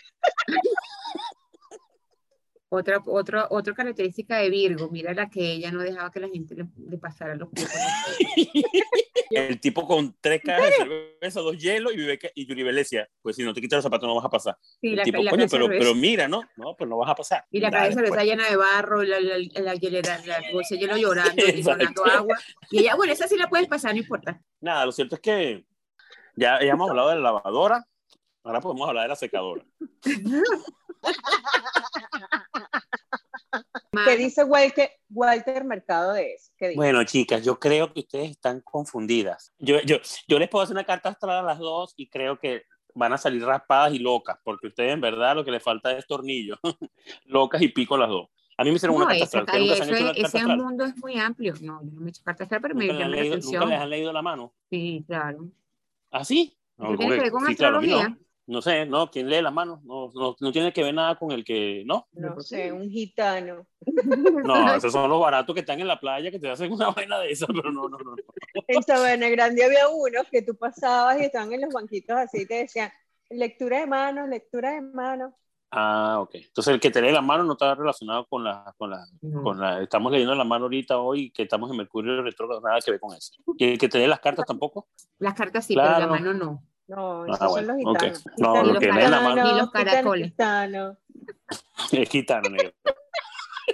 Otra, 2.72 3.02
otra, 3.05 3.49
otra 3.50 3.75
característica 3.75 4.38
de 4.38 4.49
Virgo, 4.49 4.88
mira 4.90 5.12
la 5.12 5.28
que 5.28 5.40
ella 5.55 5.72
no 5.72 5.81
dejaba 5.81 6.12
que 6.12 6.20
la 6.20 6.28
gente 6.28 6.55
le, 6.55 6.99
pasara 6.99 7.34
los 7.34 7.49
pies. 7.49 7.69
el 9.31 9.58
tipo 9.58 9.84
con 9.88 10.17
tres 10.20 10.40
cajas 10.40 10.67
de 10.67 10.76
cerveza, 10.76 11.40
dos 11.40 11.58
hielos 11.58 11.93
y, 11.93 11.96
vive, 11.96 12.20
y 12.37 12.72
decía, 12.72 13.08
pues 13.22 13.34
si 13.34 13.43
no 13.43 13.52
te 13.52 13.61
quitas 13.61 13.78
los 13.78 13.82
zapatos 13.82 14.08
no 14.08 14.14
vas 14.14 14.25
a 14.25 14.31
pasar. 14.31 14.56
Sí, 14.81 14.93
el 14.93 15.02
tipo, 15.02 15.19
coño, 15.28 15.46
pero, 15.50 15.67
pero 15.67 15.96
mira, 15.96 16.28
¿no? 16.28 16.44
No, 16.56 16.76
pues 16.76 16.88
no 16.88 16.96
vas 16.96 17.11
a 17.11 17.17
pasar. 17.17 17.44
Y 17.50 17.58
la 17.58 17.72
cabeza 17.72 18.05
está 18.05 18.22
llena 18.22 18.49
de 18.49 18.55
barro, 18.55 19.02
la, 19.02 19.19
la, 19.19 19.37
la, 19.38 19.75
hielera, 19.75 20.20
la 20.25 20.40
bolsa 20.52 20.76
hielo 20.76 20.96
llorando, 20.96 21.43
y 21.52 21.64
sonando 21.64 22.05
agua. 22.06 22.38
Y 22.70 22.78
ella, 22.78 22.94
bueno, 22.94 23.12
esa 23.12 23.26
sí 23.26 23.37
la 23.37 23.49
puedes 23.49 23.67
pasar, 23.67 23.94
no 23.94 23.99
importa. 23.99 24.40
Nada, 24.61 24.87
lo 24.87 24.93
cierto 24.93 25.17
es 25.17 25.20
que 25.20 25.64
ya, 26.37 26.61
ya 26.61 26.70
hemos 26.70 26.88
hablado 26.90 27.08
de 27.08 27.17
la 27.17 27.22
lavadora, 27.22 27.84
ahora 28.44 28.61
podemos 28.61 28.88
hablar 28.88 29.05
de 29.05 29.08
la 29.08 29.17
secadora. 29.17 29.64
¿Qué 33.92 34.16
dice 34.16 34.44
Walter, 34.44 34.90
Walter 35.08 35.64
Mercado 35.64 36.12
de 36.12 36.34
eso? 36.34 36.52
Bueno, 36.76 37.02
chicas, 37.04 37.44
yo 37.44 37.58
creo 37.58 37.92
que 37.92 38.00
ustedes 38.00 38.31
están 38.31 38.60
confundidas. 38.60 39.52
Yo, 39.58 39.81
yo, 39.82 39.96
yo 40.28 40.38
les 40.38 40.48
puedo 40.48 40.62
hacer 40.62 40.76
una 40.76 40.84
carta 40.84 41.08
astral 41.08 41.38
a 41.38 41.42
las 41.42 41.58
dos 41.58 41.94
y 41.96 42.08
creo 42.08 42.38
que 42.38 42.62
van 42.94 43.12
a 43.12 43.19
salir 43.19 43.44
raspadas 43.44 43.92
y 43.92 43.98
locas, 43.98 44.38
porque 44.44 44.69
ustedes 44.69 44.92
en 44.92 45.00
verdad 45.00 45.34
lo 45.34 45.44
que 45.44 45.50
les 45.50 45.62
falta 45.62 45.96
es 45.96 46.06
tornillo. 46.06 46.56
locas 47.25 47.62
y 47.62 47.69
pico 47.69 47.96
las 47.96 48.08
dos. 48.08 48.28
A 48.56 48.62
mí 48.62 48.70
me 48.70 48.76
hicieron 48.76 48.96
una 48.96 49.06
carta 49.06 49.25
astral. 49.25 49.70
ese 50.16 50.46
mundo 50.46 50.84
es 50.84 50.96
muy 50.98 51.19
amplio. 51.19 51.54
No, 51.62 51.82
yo 51.82 51.90
no 51.93 52.00
me 52.00 52.08
he 52.08 52.10
hecho 52.10 52.22
carta 52.22 52.44
astral, 52.44 52.60
pero 52.60 52.75
me 52.75 52.86
llama 52.86 53.08
la 53.08 53.22
atención. 53.22 53.62
¿Nunca 53.62 53.75
les 53.75 53.81
han 53.81 53.90
leído 53.90 54.12
la 54.12 54.22
mano? 54.22 54.54
Sí, 54.69 55.02
claro. 55.06 55.48
¿Ah, 56.10 56.25
sí? 56.25 56.56
No, 56.76 56.96
tiene 56.96 57.16
que 57.16 57.22
ver 57.22 57.31
con 57.31 57.46
astrología? 57.46 58.19
No 58.50 58.61
sé, 58.61 58.85
¿no? 58.85 59.11
¿Quién 59.11 59.29
lee 59.29 59.41
la 59.41 59.52
mano? 59.52 59.81
No, 59.85 60.11
no, 60.12 60.37
no, 60.38 60.52
tiene 60.52 60.73
que 60.73 60.82
ver 60.82 60.93
nada 60.93 61.17
con 61.17 61.31
el 61.31 61.44
que, 61.44 61.85
¿no? 61.87 62.08
No 62.12 62.41
sé, 62.41 62.73
un 62.73 62.91
gitano. 62.91 63.67
No, 64.44 64.75
esos 64.75 64.93
son 64.93 65.08
los 65.08 65.20
baratos 65.20 65.55
que 65.55 65.61
están 65.61 65.81
en 65.81 65.87
la 65.87 66.00
playa 66.00 66.31
que 66.31 66.38
te 66.38 66.50
hacen 66.50 66.73
una 66.73 66.91
vaina 66.91 67.19
de 67.20 67.31
esa, 67.31 67.47
pero 67.47 67.70
no, 67.70 67.88
no, 67.88 67.99
no. 67.99 68.17
En 68.67 68.82
Sabana 68.82 69.29
Grande 69.29 69.64
había 69.64 69.88
unos 69.88 70.26
que 70.31 70.43
tú 70.43 70.56
pasabas 70.56 71.20
y 71.20 71.24
estaban 71.24 71.53
en 71.53 71.60
los 71.60 71.72
banquitos 71.72 72.17
así 72.17 72.43
y 72.43 72.46
te 72.46 72.55
decían, 72.55 72.91
lectura 73.29 73.81
de 73.81 73.86
manos, 73.86 74.29
lectura 74.29 74.72
de 74.72 74.81
manos. 74.81 75.32
Ah, 75.70 76.19
ok. 76.20 76.34
Entonces 76.34 76.74
el 76.74 76.81
que 76.81 76.91
te 76.91 77.01
lee 77.01 77.13
la 77.13 77.22
mano 77.22 77.44
no 77.44 77.53
está 77.53 77.74
relacionado 77.77 78.27
con 78.27 78.43
la, 78.43 78.74
con 78.77 78.91
la, 78.91 79.06
con 79.43 79.60
la, 79.60 79.81
estamos 79.81 80.10
leyendo 80.10 80.34
la 80.34 80.44
mano 80.44 80.65
ahorita 80.65 80.98
hoy 80.98 81.31
que 81.31 81.44
estamos 81.44 81.70
en 81.70 81.77
Mercurio 81.77 82.20
retrógrado, 82.22 82.60
nada 82.60 82.81
que 82.84 82.91
ver 82.91 83.01
con 83.01 83.17
eso. 83.17 83.32
¿Y 83.56 83.72
el 83.72 83.79
que 83.79 83.89
te 83.89 83.98
lee 83.98 84.08
las 84.08 84.19
cartas 84.19 84.44
tampoco? 84.46 84.89
Las 85.19 85.34
cartas 85.34 85.67
sí, 85.67 85.77
pero 85.77 85.98
la 85.98 86.06
mano 86.08 86.34
no. 86.34 86.65
No, 86.91 87.23
ah, 87.23 87.27
esos 87.35 87.53
son 87.53 87.67
los 87.69 87.77
gitanos. 87.77 88.25
No, 88.37 88.65
lo 88.65 88.81
que 88.81 88.87
la 88.89 89.20
mano. 89.20 89.49
Y 89.49 89.59
los 89.61 89.70
caracoles. 89.70 90.31
Gitano. 90.31 90.97
Es 91.93 92.09
gitano, 92.09 92.49
negro. 92.49 92.73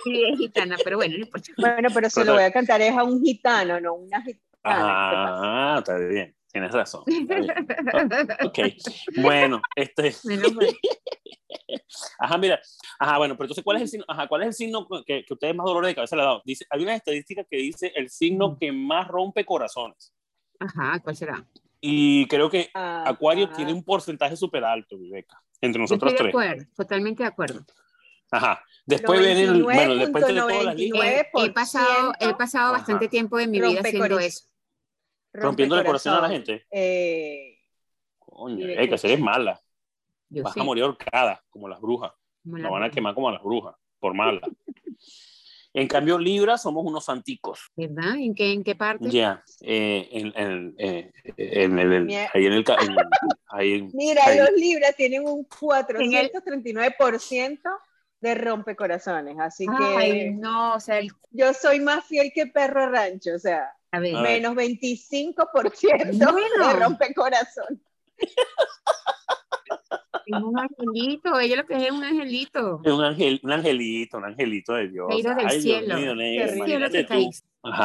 Sí, 0.04 0.24
es 0.24 0.38
gitana, 0.38 0.76
pero 0.82 0.96
bueno, 0.96 1.16
no 1.18 1.24
importa. 1.24 1.52
Bueno, 1.56 1.88
pero 1.92 2.10
se 2.10 2.24
lo 2.24 2.34
voy 2.34 2.42
a 2.42 2.50
cantar 2.50 2.80
es 2.80 2.96
a 2.96 3.02
un 3.04 3.22
gitano, 3.22 3.80
no 3.80 3.94
una 3.94 4.22
gitana. 4.22 4.42
Ah, 4.64 5.76
está 5.78 5.98
bien. 5.98 6.34
Tienes 6.50 6.72
razón. 6.72 7.02
ok. 8.44 8.58
Bueno, 9.18 9.60
este. 9.74 10.14
Ajá, 12.18 12.38
mira. 12.38 12.60
Ajá, 12.98 13.18
bueno, 13.18 13.34
pero 13.34 13.44
entonces, 13.44 13.64
¿cuál 13.64 13.76
es 13.76 13.82
el 13.82 13.88
signo? 13.88 14.04
Ajá, 14.08 14.26
¿cuál 14.26 14.42
es 14.42 14.48
el 14.48 14.54
signo 14.54 14.86
que, 15.06 15.24
que 15.24 15.34
ustedes 15.34 15.54
más 15.54 15.66
dolor 15.66 15.86
de 15.86 15.94
cabeza 15.94 16.16
le 16.16 16.22
han 16.22 16.28
dado? 16.28 16.42
Dice, 16.44 16.64
hay 16.70 16.82
una 16.82 16.94
estadística 16.94 17.44
que 17.44 17.56
dice 17.56 17.92
el 17.94 18.08
signo 18.08 18.58
que 18.58 18.72
más 18.72 19.08
rompe 19.08 19.44
corazones. 19.44 20.14
Ajá, 20.58 21.00
¿cuál 21.00 21.16
será? 21.16 21.46
Y 21.88 22.26
creo 22.26 22.50
que 22.50 22.68
ah, 22.74 23.04
Acuario 23.06 23.48
tiene 23.50 23.72
un 23.72 23.84
porcentaje 23.84 24.36
súper 24.36 24.64
alto, 24.64 24.96
Beca, 24.98 25.40
entre 25.60 25.80
nosotros 25.80 26.10
estoy 26.10 26.24
de 26.24 26.30
Acuerdo, 26.30 26.64
totalmente 26.76 27.22
de 27.22 27.28
acuerdo. 27.28 27.60
Ajá. 28.32 28.60
Después 28.84 29.20
viene 29.20 29.44
el, 29.44 29.62
bueno, 29.62 29.94
después 29.94 30.26
de 30.26 30.34
todas 30.34 30.64
las 30.64 30.74
líneas. 30.74 31.26
He 31.32 31.50
pasado, 31.52 32.12
he 32.18 32.34
pasado 32.34 32.72
bastante 32.72 33.06
tiempo 33.06 33.36
de 33.38 33.46
mi 33.46 33.60
vida 33.60 33.82
haciendo 33.82 34.18
eso. 34.18 34.48
Rompiendo 35.32 35.78
el 35.78 35.86
corazón 35.86 36.14
a 36.14 36.22
la 36.22 36.28
gente. 36.28 36.66
Eh, 36.72 37.56
Coño, 38.18 38.66
que 38.66 38.82
eres 38.82 39.20
mala. 39.20 39.60
Vas 40.28 40.56
a 40.56 40.64
morir 40.64 40.82
ahorcada, 40.82 41.44
como 41.50 41.68
las 41.68 41.80
brujas. 41.80 42.10
La 42.42 42.68
van 42.68 42.82
a 42.82 42.90
quemar 42.90 43.14
como 43.14 43.28
a 43.28 43.32
las 43.32 43.44
brujas, 43.44 43.76
por 44.00 44.12
mala. 44.12 44.40
En 45.76 45.86
cambio, 45.88 46.18
Libra 46.18 46.56
somos 46.56 46.86
unos 46.86 47.04
santicos. 47.04 47.70
¿Verdad? 47.76 48.14
¿En 48.16 48.34
qué, 48.34 48.50
en 48.50 48.64
qué 48.64 48.74
parte? 48.74 49.10
Ya, 49.10 49.44
eh, 49.60 50.08
en, 50.10 50.32
en, 50.34 50.74
eh, 50.78 51.12
en, 51.36 51.78
el, 51.78 52.08
ahí 52.32 52.46
en 52.46 52.52
el... 52.54 52.64
ahí, 53.48 53.86
Mira, 53.92 54.22
los 54.36 54.52
Libra 54.52 54.92
tienen 54.92 55.28
un 55.28 55.46
439% 55.46 57.60
de 58.22 58.34
rompecorazones, 58.36 59.36
así 59.38 59.66
Ay, 59.68 60.30
no, 60.30 60.76
o 60.76 60.80
sea, 60.80 60.98
yo 61.30 61.52
soy 61.52 61.80
más 61.80 62.06
fiel 62.06 62.32
que 62.34 62.46
perro 62.46 62.88
rancho, 62.88 63.34
o 63.34 63.38
sea. 63.38 63.70
A 63.90 64.00
ver. 64.00 64.14
Menos 64.14 64.54
25% 64.54 65.46
bueno. 65.52 66.68
de 66.68 66.72
rompecorazón. 66.72 67.82
Es 70.26 70.42
un 70.42 70.58
angelito, 70.58 71.38
ella 71.38 71.56
lo 71.56 71.66
que 71.66 71.74
es 71.86 71.90
un 71.92 72.02
angelito. 72.02 72.80
Es 72.84 72.92
un, 72.92 73.04
ángel, 73.04 73.40
un 73.44 73.52
angelito, 73.52 74.18
un 74.18 74.24
angelito 74.24 74.74
de 74.74 74.88
Dios. 74.88 75.06
Caído 75.08 75.34
del 75.36 75.46
Ay, 75.46 75.62
cielo. 75.62 75.96
Dios 75.96 76.52
mío, 76.56 76.78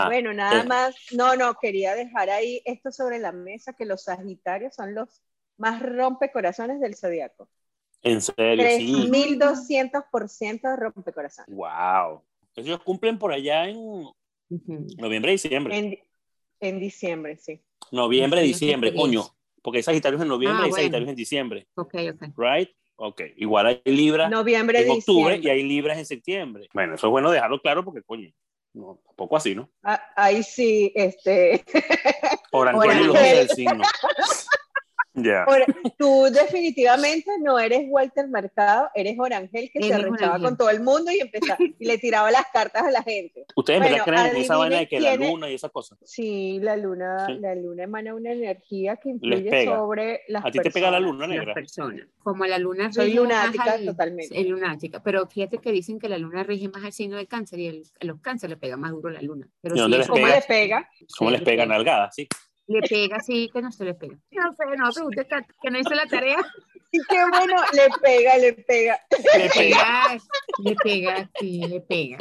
Bueno, 0.08 0.34
nada 0.34 0.64
más, 0.64 0.96
no, 1.12 1.36
no, 1.36 1.54
quería 1.54 1.94
dejar 1.94 2.32
ahí 2.32 2.62
esto 2.66 2.92
sobre 2.92 3.20
la 3.20 3.32
mesa, 3.32 3.74
que 3.74 3.86
los 3.86 4.06
Sagitarios 4.06 4.74
son 4.74 4.96
los 4.96 5.22
más 5.58 5.82
rompecorazones 5.84 6.82
del 6.82 6.96
zodiaco. 6.96 7.48
En 8.02 8.22
serio, 8.22 8.66
3200% 8.66 10.62
de 10.62 10.76
rompecorazones. 10.76 11.56
Wow. 11.56 12.24
Ellos 12.56 12.82
cumplen 12.84 13.20
por 13.20 13.32
allá 13.32 13.70
en 13.70 14.06
noviembre, 14.98 15.34
diciembre. 15.34 15.78
En, 15.78 16.00
en 16.60 16.80
diciembre, 16.80 17.38
sí. 17.38 17.62
Noviembre, 17.92 18.42
diciembre, 18.42 18.96
coño. 18.96 19.26
Porque 19.62 19.78
hay 19.80 19.84
Sagitarios 19.84 20.22
en 20.22 20.28
noviembre 20.28 20.66
ah, 20.66 20.70
y 20.70 20.72
Sagitarios 20.72 21.10
en 21.10 21.16
diciembre. 21.16 21.68
Ok, 21.76 21.96
ok. 22.14 22.24
Right? 22.38 22.70
Ok. 22.96 23.22
Igual 23.38 23.66
hay 23.68 23.82
Libras 23.86 24.30
Noviembre, 24.30 24.82
en 24.82 24.92
octubre 24.92 25.40
y 25.42 25.50
hay 25.50 25.64
Libras 25.64 25.98
en 25.98 26.06
septiembre. 26.06 26.68
Bueno, 26.74 26.96
eso 26.96 27.08
es 27.08 27.12
bueno 27.12 27.32
dejarlo 27.32 27.60
claro 27.60 27.84
porque, 27.84 28.04
coño, 28.04 28.30
no, 28.74 29.00
tampoco 29.06 29.38
así, 29.38 29.56
¿no? 29.56 29.70
Ah, 29.84 30.02
ahí 30.16 30.44
sí, 30.44 30.92
este. 30.96 31.64
Por 32.52 32.68
Antonio 32.70 33.14
del 33.14 33.50
signo. 33.50 33.84
tú 35.98 36.28
definitivamente 36.32 37.32
no 37.42 37.60
eres 37.60 37.82
Walter 37.90 38.28
Mercado, 38.28 38.90
eres 38.96 39.18
Orangel 39.20 39.70
que 39.72 39.84
se 39.84 39.94
arrechaba 39.94 40.40
con 40.40 40.58
todo 40.58 40.70
el 40.70 40.82
mundo 40.82 41.12
y 41.12 41.20
empezaba 41.20 41.58
y 41.80 41.86
le 41.86 41.98
tiraba 41.98 42.32
las 42.32 42.46
cartas 42.54 42.84
a 42.84 42.92
la 42.92 43.04
gente. 43.04 43.46
¿Ustedes 43.56 43.82
bueno, 43.82 44.04
creen 44.04 44.28
en 44.28 44.36
esa 44.38 44.58
vaina 44.58 44.80
de 44.80 44.88
que 44.88 45.00
la 45.00 45.16
luna 45.16 45.50
y 45.50 45.56
esas 45.56 45.72
cosas? 45.72 45.98
Sí, 46.04 46.60
la 46.62 46.78
luna, 46.78 47.28
la 47.40 47.56
luna 47.56 47.84
emana 47.84 48.16
una 48.16 48.32
energía 48.32 48.98
que 48.98 49.10
influye 49.10 49.66
sobre 49.66 50.22
las 50.28 50.44
personas. 50.44 50.46
¿A 50.46 50.52
ti 50.52 50.60
te 50.60 50.72
pega 50.72 50.92
la 50.92 51.00
luna 51.00 51.28
negra? 51.28 51.56
Como 52.24 52.46
la 52.46 52.58
luna 52.58 52.92
Soy 52.92 53.14
lunática 53.14 53.78
totalmente. 53.84 54.40
Es 54.40 54.48
lunática, 54.48 55.02
pero 55.04 55.28
fíjate 55.28 55.58
que 55.58 55.72
dicen 55.72 56.00
que 56.00 56.08
la 56.08 56.18
luna 56.18 56.44
rige 56.44 56.70
más 56.70 56.84
al 56.84 56.94
signo 56.94 57.18
de 57.18 57.28
cáncer 57.28 57.60
y 57.60 57.68
el, 57.68 57.84
a 58.00 58.06
los 58.06 58.20
cánceres 58.22 58.52
le 58.52 58.58
pega 58.58 58.78
más 58.78 58.92
duro 58.92 59.10
la 59.10 59.22
luna. 59.22 59.48
Pero 59.62 59.76
¿Cómo 60.08 60.28
les 60.28 60.46
pega? 60.46 60.90
¿Cómo 61.18 61.32
les 61.32 61.42
pega 61.42 61.66
nalgada? 61.66 62.12
Sí. 62.12 62.28
Le 62.68 62.82
pega, 62.82 63.20
sí, 63.20 63.50
que 63.52 63.62
no 63.62 63.72
se 63.72 63.86
le 63.86 63.94
pega. 63.94 64.18
No 64.32 64.54
sé, 64.54 64.78
no, 64.78 64.92
pregunte 64.92 65.28
que 65.62 65.72
no 65.72 65.80
hizo 65.80 65.94
la 65.94 66.06
tarea. 66.06 66.38
Y 66.92 67.00
qué 67.10 67.18
bueno, 67.30 67.56
le 67.74 67.88
pega, 68.02 68.38
le 68.38 68.54
pega. 68.54 69.00
Le 69.38 69.50
pega, 69.50 70.18
le 70.64 70.76
pega, 70.76 71.32
sí, 71.40 71.62
le 71.62 71.82
pega. 71.82 72.18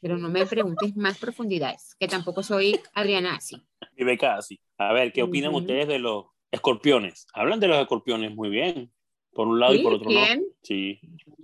Pero 0.00 0.18
no 0.18 0.28
me 0.28 0.44
preguntes 0.44 0.94
más 0.96 1.18
profundidades, 1.18 1.96
que 1.98 2.08
tampoco 2.08 2.42
soy 2.42 2.78
Adriana 2.92 3.36
así. 3.36 3.56
Y 3.96 4.04
beca 4.04 4.36
así. 4.36 4.60
A 4.76 4.92
ver, 4.92 5.12
¿qué 5.12 5.22
opinan 5.22 5.54
ustedes 5.54 5.88
de 5.88 5.98
los 5.98 6.26
escorpiones? 6.50 7.26
Hablan 7.32 7.60
de 7.60 7.68
los 7.68 7.78
escorpiones 7.78 8.34
muy 8.34 8.50
bien, 8.50 8.92
por 9.32 9.48
un 9.48 9.58
lado 9.58 9.74
y 9.74 9.82
por 9.82 9.94
otro 9.94 10.10
no. 10.10 10.20
Sí. 10.62 11.00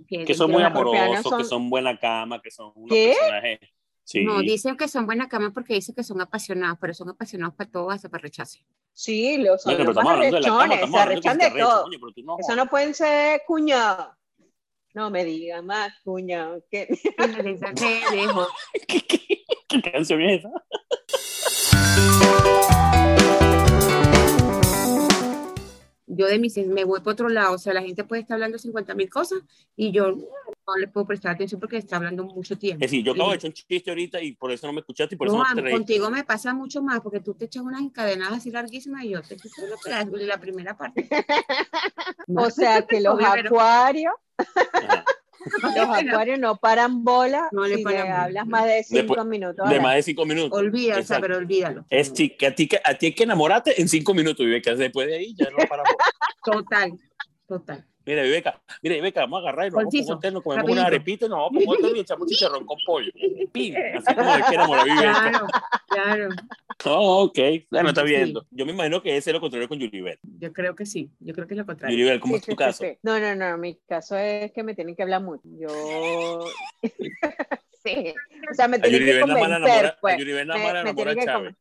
Que 0.07 0.33
son 0.33 0.51
muy 0.51 0.63
amorosos, 0.63 1.37
que 1.37 1.43
son 1.43 1.69
buena 1.69 1.97
cama, 1.97 2.41
que 2.41 2.51
son 2.51 2.71
unos 2.75 2.95
personajes 2.95 3.59
no, 4.23 4.39
dicen 4.39 4.77
que 4.77 4.87
son 4.87 5.05
buena 5.05 5.27
cama 5.27 5.51
porque 5.53 5.73
dicen 5.73 5.95
que 5.95 6.03
son 6.03 6.21
apasionados, 6.21 6.77
pero 6.79 6.93
son 6.93 7.09
apasionados 7.09 7.55
para 7.55 7.69
todo, 7.69 7.89
hasta 7.91 8.09
para 8.09 8.21
rechazo. 8.21 8.59
Sí, 8.93 9.37
los 9.37 9.63
son 9.63 9.77
los 9.83 9.97
arrechones, 9.97 10.89
se 10.89 10.97
arrechan 10.97 11.37
de, 11.37 11.51
todo. 11.51 11.85
Eso 12.39 12.55
no 12.55 12.67
pueden 12.67 12.93
ser 12.93 13.41
cuñados. 13.47 14.07
No 14.93 15.09
me 15.09 15.23
diga 15.23 15.61
más, 15.61 15.93
cuñado. 16.03 16.63
¿Qué, 16.71 16.87
¿Qué, 18.87 19.43
qué 19.67 19.81
canción 19.81 20.21
es 20.21 20.43
esa? 20.43 20.51
Yo 26.13 26.27
de 26.27 26.39
mis 26.39 26.57
me 26.57 26.83
voy 26.83 26.99
para 26.99 27.13
otro 27.13 27.29
lado, 27.29 27.55
o 27.55 27.57
sea, 27.57 27.73
la 27.73 27.81
gente 27.81 28.03
puede 28.03 28.21
estar 28.21 28.35
hablando 28.35 28.57
50 28.57 28.93
mil 28.95 29.09
cosas 29.09 29.41
y 29.75 29.91
yo 29.91 30.11
no 30.11 30.75
le 30.77 30.87
puedo 30.87 31.07
prestar 31.07 31.31
atención 31.31 31.59
porque 31.59 31.77
está 31.77 31.95
hablando 31.95 32.23
mucho 32.25 32.57
tiempo. 32.57 32.83
Es 32.83 32.91
decir, 32.91 33.05
yo 33.05 33.13
acabo 33.13 33.31
de 33.31 33.37
echar 33.37 33.49
un 33.49 33.53
chiste 33.53 33.89
ahorita 33.89 34.21
y 34.21 34.33
por 34.33 34.51
eso 34.51 34.67
no 34.67 34.73
me 34.73 34.81
escuchaste 34.81 35.15
y 35.15 35.17
por 35.17 35.27
eso 35.27 35.37
no 35.37 35.55
te 35.55 35.71
contigo 35.71 36.09
me 36.09 36.23
pasa 36.23 36.53
mucho 36.53 36.81
más 36.81 36.99
porque 36.99 37.21
tú 37.21 37.33
te 37.33 37.45
echas 37.45 37.63
unas 37.63 37.81
encadenadas 37.81 38.39
así 38.39 38.51
larguísimas 38.51 39.05
y 39.05 39.09
yo 39.09 39.21
te 39.21 39.35
escucho 39.35 39.61
la 40.11 40.39
primera 40.39 40.75
parte. 40.75 41.07
o 42.35 42.49
sea, 42.49 42.85
que 42.85 42.99
los 43.01 43.21
acuarios... 43.23 44.13
Los 45.61 45.75
acuarios 45.75 46.39
no 46.39 46.55
paran 46.57 47.03
bola 47.03 47.47
no 47.51 47.65
le 47.65 47.77
si 47.77 47.95
hablas 47.95 48.47
más 48.47 48.65
de 48.65 48.83
cinco 48.83 49.23
minutos. 49.25 49.69
De 49.69 49.79
más 49.79 49.95
de 49.95 50.03
cinco 50.03 50.25
minutos. 50.25 50.57
Olvídalo, 50.57 51.03
pero 51.19 51.37
olvídalo. 51.37 51.85
Es 51.89 52.11
que 52.11 52.45
a 52.45 52.53
ti, 52.55 52.69
a 52.83 52.93
ti 52.95 53.07
hay 53.07 53.13
que 53.13 53.23
enamorarte 53.23 53.81
en 53.81 53.87
cinco 53.87 54.13
minutos, 54.13 54.45
Viveca. 54.45 54.75
Después 54.75 55.07
de 55.07 55.17
ahí 55.17 55.35
ya 55.35 55.49
no 55.49 55.57
para 55.67 55.83
Total, 56.43 56.91
total. 57.47 57.90
Mira, 58.05 58.23
Viveca, 58.23 58.61
mira, 58.81 58.95
Viveca, 58.95 59.21
vamos 59.21 59.37
a 59.37 59.41
agarrar 59.41 59.67
y 59.67 59.69
nos 59.69 59.83
vamos 59.83 60.25
a 60.35 60.41
comemos 60.41 60.69
una 60.69 60.85
arepita 60.85 61.25
y 61.25 61.29
nos 61.29 61.37
vamos 61.37 61.63
a 61.63 61.65
poner 61.65 61.97
y 61.97 61.99
echamos 61.99 62.27
chicharrón 62.27 62.65
con 62.65 62.77
pollo. 62.85 63.11
Así 63.15 64.15
como 64.15 64.35
de 64.35 64.43
que 64.43 64.55
enamorar 64.55 64.89
a 64.89 64.93
Viveca. 64.93 65.21
Claro, 65.21 65.47
claro. 65.87 66.29
Oh, 66.85 67.23
ok. 67.25 67.39
Bueno, 67.69 67.89
está 67.89 68.03
viendo. 68.03 68.45
Yo 68.51 68.65
me 68.65 68.71
imagino 68.71 69.01
que 69.01 69.15
ese 69.15 69.29
es 69.29 69.33
lo 69.33 69.41
contrario 69.41 69.67
con 69.67 69.79
Yulibel. 69.79 70.17
Yo 70.39 70.51
creo 70.51 70.75
que 70.75 70.85
sí. 70.85 71.11
Yo 71.19 71.33
creo 71.33 71.47
que 71.47 71.53
es 71.53 71.57
lo 71.59 71.65
contrario. 71.65 71.95
Yulibel, 71.95 72.19
¿cómo 72.19 72.37
es 72.37 72.43
tu 72.43 72.55
caso? 72.55 72.83
No, 73.03 73.19
no, 73.19 73.35
no. 73.35 73.57
Mi 73.57 73.75
caso 73.87 74.17
es 74.17 74.51
que 74.51 74.63
me 74.63 74.73
tienen 74.73 74.95
que 74.95 75.03
hablar 75.03 75.21
mucho. 75.21 75.43
Yo. 75.43 76.45
sí. 77.83 78.13
O 78.49 78.53
sea, 78.53 78.67
me 78.67 78.79
tienen 78.79 79.05
que 79.05 79.21
convencer. 79.21 79.95
Pues. 80.01 80.17
Yulibel 80.17 80.47
nada 80.47 80.59
más 80.59 80.71
enamora 80.81 81.11
a 81.11 81.25
Chávez. 81.25 81.55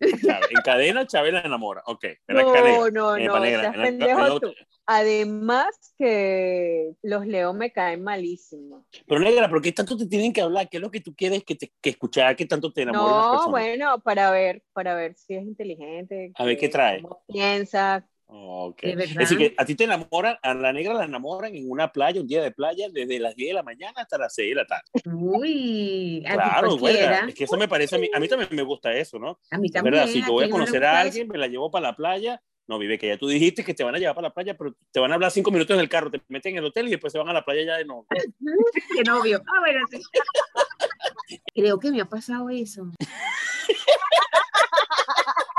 En 0.00 0.62
cadena, 0.64 1.06
Chávez 1.06 1.32
la 1.32 1.40
enamora. 1.40 1.82
Ok. 1.86 2.04
No, 2.28 2.90
no, 2.90 3.18
no. 3.18 4.38
Además 4.86 5.94
que 5.96 6.92
los 7.02 7.26
leones 7.26 7.58
me 7.58 7.72
caen 7.72 8.02
malísimo. 8.02 8.84
Pero 9.06 9.20
negra, 9.20 9.48
¿por 9.48 9.62
qué 9.62 9.72
tanto 9.72 9.96
te 9.96 10.06
tienen 10.06 10.32
que 10.32 10.42
hablar? 10.42 10.68
¿Qué 10.68 10.76
es 10.76 10.82
lo 10.82 10.90
que 10.90 11.00
tú 11.00 11.14
quieres 11.14 11.42
que, 11.44 11.54
te, 11.54 11.72
que 11.80 11.90
escuchar? 11.90 12.36
¿Qué 12.36 12.44
tanto 12.44 12.70
te 12.70 12.82
enamoran 12.82 13.16
No, 13.16 13.50
bueno, 13.50 14.00
para 14.00 14.30
ver, 14.30 14.62
para 14.74 14.94
ver 14.94 15.14
si 15.14 15.34
es 15.34 15.42
inteligente. 15.42 16.32
A 16.34 16.44
ver 16.44 16.58
qué 16.58 16.68
trae. 16.68 17.00
Cómo 17.00 17.22
piensa. 17.26 18.06
Okay. 18.26 18.92
Es 18.92 19.14
decir, 19.14 19.38
que 19.38 19.54
a 19.56 19.64
ti 19.64 19.74
te 19.74 19.84
enamoran, 19.84 20.36
a 20.42 20.54
la 20.54 20.72
negra 20.72 20.94
la 20.94 21.04
enamoran 21.04 21.54
en 21.54 21.70
una 21.70 21.92
playa, 21.92 22.20
un 22.20 22.26
día 22.26 22.42
de 22.42 22.50
playa, 22.50 22.88
desde 22.90 23.20
las 23.20 23.36
10 23.36 23.50
de 23.50 23.54
la 23.54 23.62
mañana 23.62 23.94
hasta 23.96 24.18
las 24.18 24.34
6 24.34 24.48
de 24.48 24.54
la 24.54 24.66
tarde. 24.66 24.84
Uy, 25.04 26.24
claro, 26.26 26.76
bueno, 26.78 27.28
es 27.28 27.34
que 27.34 27.44
eso 27.44 27.56
me 27.56 27.68
parece 27.68 27.96
a 27.96 27.98
mí, 27.98 28.10
a 28.12 28.18
mí 28.18 28.28
también 28.28 28.48
me 28.52 28.62
gusta 28.62 28.92
eso, 28.92 29.18
¿no? 29.18 29.38
A 29.50 29.58
mí 29.58 29.70
también. 29.70 29.94
¿verdad? 29.94 30.08
Si 30.08 30.22
yo 30.22 30.32
voy 30.32 30.44
a 30.44 30.50
conocer 30.50 30.84
a 30.84 31.00
alguien, 31.00 31.28
me 31.28 31.38
la 31.38 31.46
llevo 31.46 31.70
para 31.70 31.88
la 31.88 31.96
playa, 31.96 32.42
no, 32.66 32.78
vive 32.78 32.98
que 32.98 33.08
ya 33.08 33.18
tú 33.18 33.28
dijiste 33.28 33.62
que 33.62 33.74
te 33.74 33.84
van 33.84 33.94
a 33.94 33.98
llevar 33.98 34.14
para 34.14 34.28
la 34.28 34.34
playa, 34.34 34.56
pero 34.56 34.74
te 34.90 34.98
van 34.98 35.12
a 35.12 35.16
hablar 35.16 35.30
cinco 35.30 35.50
minutos 35.50 35.74
en 35.74 35.80
el 35.80 35.88
carro, 35.88 36.10
te 36.10 36.22
meten 36.28 36.52
en 36.52 36.58
el 36.58 36.64
hotel 36.64 36.88
y 36.88 36.92
después 36.92 37.12
se 37.12 37.18
van 37.18 37.28
a 37.28 37.32
la 37.32 37.44
playa 37.44 37.64
ya 37.64 37.76
de 37.76 37.84
nuevo. 37.84 38.06
Qué 38.96 39.02
novio. 39.04 39.42
Ah, 39.46 39.60
bueno, 39.60 39.80
sí. 39.90 40.00
Creo 41.54 41.78
que 41.78 41.90
me 41.90 42.00
ha 42.00 42.06
pasado 42.06 42.48
eso. 42.48 42.90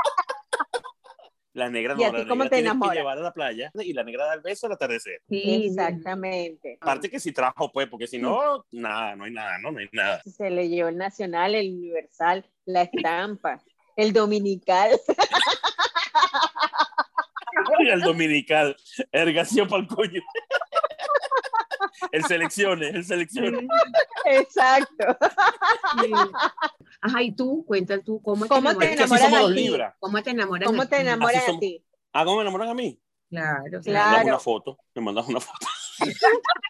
La 1.56 1.70
negra 1.70 1.94
no, 1.94 2.02
la 2.02 2.12
negra 2.12 2.48
te 2.50 2.62
que 2.62 2.94
llevar 2.94 3.16
a 3.16 3.22
la 3.22 3.32
playa 3.32 3.72
y 3.76 3.94
la 3.94 4.04
negra 4.04 4.26
da 4.26 4.34
el 4.34 4.42
beso 4.42 4.66
al 4.66 4.74
atardecer. 4.74 5.22
Sí, 5.26 5.68
exactamente. 5.68 6.76
Aparte 6.78 7.08
que 7.08 7.18
si 7.18 7.32
trajo, 7.32 7.72
pues, 7.72 7.88
porque 7.88 8.06
si 8.06 8.18
no, 8.18 8.66
nada, 8.72 9.16
no 9.16 9.24
hay 9.24 9.30
nada, 9.30 9.56
¿no? 9.56 9.72
No 9.72 9.78
hay 9.78 9.88
nada. 9.90 10.20
Se 10.24 10.50
le 10.50 10.68
llevó 10.68 10.90
el 10.90 10.98
nacional, 10.98 11.54
el 11.54 11.72
universal, 11.72 12.44
la 12.66 12.82
estampa, 12.82 13.62
el 13.96 14.12
dominical. 14.12 15.00
el 17.90 18.02
dominical, 18.02 18.76
ergación 19.10 19.66
para 19.66 19.80
el 19.80 19.88
coño. 19.88 20.20
El 22.12 22.24
selecciones, 22.24 22.94
el 22.94 23.04
selecciones. 23.04 23.64
Exacto. 24.26 25.16
Ajá, 27.00 27.22
y 27.22 27.32
tú, 27.34 27.64
cuenta 27.66 28.00
tú, 28.02 28.20
¿cómo, 28.22 28.46
¿Cómo 28.48 28.76
te 28.76 28.92
enamoras 28.92 29.32
a 29.32 29.54
ti? 29.54 29.70
¿Cómo 29.98 30.22
te 30.22 30.30
enamoras 30.30 30.66
¿Cómo 30.68 30.86
te 30.86 31.00
enamoras 31.00 31.48
a 31.48 31.58
ti? 31.58 31.84
Ah, 32.12 32.24
¿cómo 32.24 32.36
me 32.36 32.42
enamoran 32.42 32.68
a 32.70 32.74
mí? 32.74 33.00
Claro, 33.28 33.80
claro. 33.80 33.82
Me 33.84 33.92
mandas 33.92 34.24
una 34.24 34.38
foto, 34.38 34.78
me 34.94 35.02
mandas 35.02 35.28
una 35.28 35.40
foto. 35.40 35.66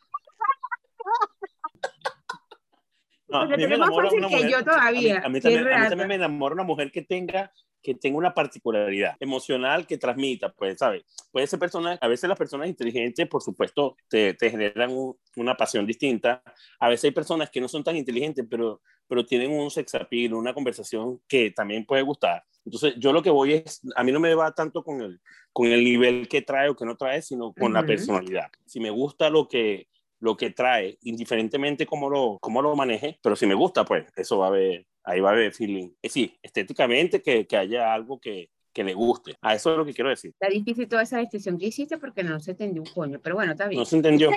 No, 3.29 3.41
a 3.41 3.47
mí 3.47 3.67
me 3.67 3.75
enamora 3.75 4.09
una 4.09 4.29
mujer, 4.29 4.49
yo 4.49 4.65
todavía. 4.65 5.19
A 5.25 5.29
mí, 5.29 5.41
también, 5.41 5.67
a 5.67 5.79
mí 5.81 5.89
también 5.89 6.09
me 6.09 6.15
enamora 6.15 6.55
una 6.55 6.63
mujer 6.63 6.93
que 6.93 7.03
tenga 7.03 7.53
que 7.83 7.95
tenga 7.95 8.19
una 8.19 8.35
particularidad 8.35 9.17
emocional 9.21 9.87
que 9.87 9.99
transmita, 9.99 10.53
pues, 10.53 10.79
¿sabes? 10.79 11.05
Puede 11.31 11.47
ser 11.47 11.59
personas, 11.59 11.99
a 12.01 12.09
veces 12.09 12.29
las 12.29 12.39
personas 12.39 12.69
inteligentes, 12.69 13.29
por 13.29 13.43
supuesto, 13.43 13.97
te, 14.09 14.35
te 14.35 14.51
generan 14.51 14.91
una 15.37 15.57
pasión 15.57 15.87
distinta. 15.87 16.43
A 16.81 16.89
veces 16.89 17.05
hay 17.05 17.11
personas 17.13 17.51
que 17.51 17.61
no 17.61 17.69
son 17.69 17.85
tan 17.85 17.97
inteligentes, 17.97 18.45
pero, 18.49 18.81
pero 19.07 19.25
tienen 19.25 19.53
un 19.53 19.71
sex 19.71 19.95
appeal, 19.95 20.35
una 20.35 20.55
conversación 20.55 21.21
que 21.29 21.51
también 21.51 21.87
puede 21.87 22.03
gustar. 22.03 22.43
Entonces, 22.65 22.95
yo 22.99 23.13
lo 23.13 23.23
que 23.23 23.31
voy 23.31 23.55
es, 23.55 23.81
a 23.95 24.03
mí 24.03 24.11
no 24.11 24.19
me 24.19 24.35
va 24.35 24.53
tanto 24.53 24.83
con 24.83 25.01
el, 25.01 25.21
con 25.53 25.67
el 25.69 25.85
nivel 25.85 26.29
que 26.29 26.43
trae 26.43 26.69
o 26.69 26.75
que 26.75 26.85
no 26.85 26.97
trae, 26.97 27.23
sino 27.23 27.53
con 27.53 27.73
la 27.73 27.87
personalidad. 27.87 28.51
Si 28.67 28.81
me 28.81 28.91
gusta 28.91 29.31
lo 29.31 29.47
que, 29.47 29.87
lo 30.19 30.37
que 30.37 30.51
trae, 30.51 30.99
indiferentemente 31.03 31.87
cómo 31.87 32.11
lo, 32.11 32.39
cómo 32.41 32.61
lo 32.63 32.75
maneje, 32.75 33.19
pero 33.23 33.37
si 33.37 33.47
me 33.47 33.55
gusta, 33.55 33.85
pues 33.85 34.07
eso 34.17 34.39
va 34.39 34.47
a 34.47 34.49
haber, 34.49 34.87
ahí 35.07 35.21
va 35.21 35.31
a 35.31 35.33
haber 35.33 35.53
feeling. 35.53 35.91
Eh, 36.03 36.09
sí, 36.09 36.37
estéticamente 36.43 37.23
que, 37.23 37.47
que 37.47 37.57
haya 37.57 37.95
algo 37.95 38.21
que, 38.21 38.51
que 38.73 38.85
le 38.85 38.93
guste. 38.93 39.37
A 39.41 39.55
eso 39.55 39.71
es 39.71 39.79
lo 39.79 39.87
que 39.87 39.95
quiero 39.95 40.11
decir. 40.11 40.33
Está 40.33 40.49
difícil 40.49 40.87
toda 40.87 41.03
esa 41.03 41.19
distinción 41.19 41.57
que 41.57 41.67
hiciste 41.67 41.97
porque 41.97 42.23
no 42.23 42.39
se 42.41 42.51
entendió 42.51 42.83
un 42.83 42.89
coño, 42.89 43.21
pero 43.23 43.37
bueno, 43.37 43.53
está 43.53 43.69
bien. 43.69 43.79
No 43.79 43.87
se 43.87 43.97
entendió. 43.97 44.31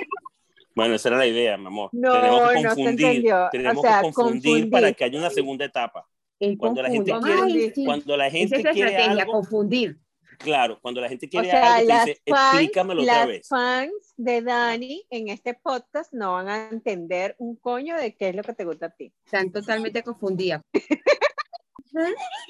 Bueno, 0.74 0.94
esa 0.94 1.08
era 1.08 1.18
la 1.18 1.26
idea, 1.26 1.58
mi 1.58 1.66
amor. 1.66 1.90
No, 1.92 2.12
tenemos 2.12 2.52
que 2.52 2.62
no 2.62 2.74
confundir, 2.74 3.22
se 3.22 3.48
tenemos 3.50 3.78
o 3.78 3.82
sea, 3.82 3.98
que 3.98 4.02
confundir, 4.04 4.42
confundir. 4.42 4.70
para 4.70 4.92
que 4.92 5.04
haya 5.04 5.18
una 5.18 5.30
segunda 5.30 5.64
etapa. 5.64 6.08
Cuando 6.56 6.82
la 6.82 6.88
gente 6.88 7.12
quiere, 7.22 7.42
Ay, 7.42 7.72
sí. 7.74 7.84
cuando 7.84 8.16
la 8.16 8.28
Esa 8.28 8.38
gente 8.38 8.56
es 8.56 8.64
la 8.64 8.72
quiere 8.72 8.90
estrategia, 8.90 9.22
algo, 9.22 9.32
confundir. 9.32 9.98
Claro, 10.40 10.78
cuando 10.80 11.00
la 11.00 11.08
gente 11.08 11.26
O 11.26 11.30
quiere 11.30 11.50
sea, 11.50 11.74
algo, 11.76 11.86
te 11.86 11.86
las 11.86 12.06
dice, 12.06 12.22
fans, 12.28 12.54
explícamelo 12.54 13.02
otra 13.02 13.26
vez. 13.26 13.48
fans 13.48 14.14
de 14.16 14.42
Dani 14.42 15.06
en 15.10 15.28
este 15.28 15.54
podcast 15.54 16.12
no 16.12 16.32
van 16.32 16.48
a 16.48 16.68
entender 16.70 17.36
un 17.38 17.56
coño 17.56 17.96
de 17.96 18.16
qué 18.16 18.30
es 18.30 18.34
lo 18.34 18.42
que 18.42 18.54
te 18.54 18.64
gusta 18.64 18.86
a 18.86 18.90
ti. 18.90 19.12
Están 19.24 19.52
totalmente 19.52 20.02
confundidas. 20.02 20.62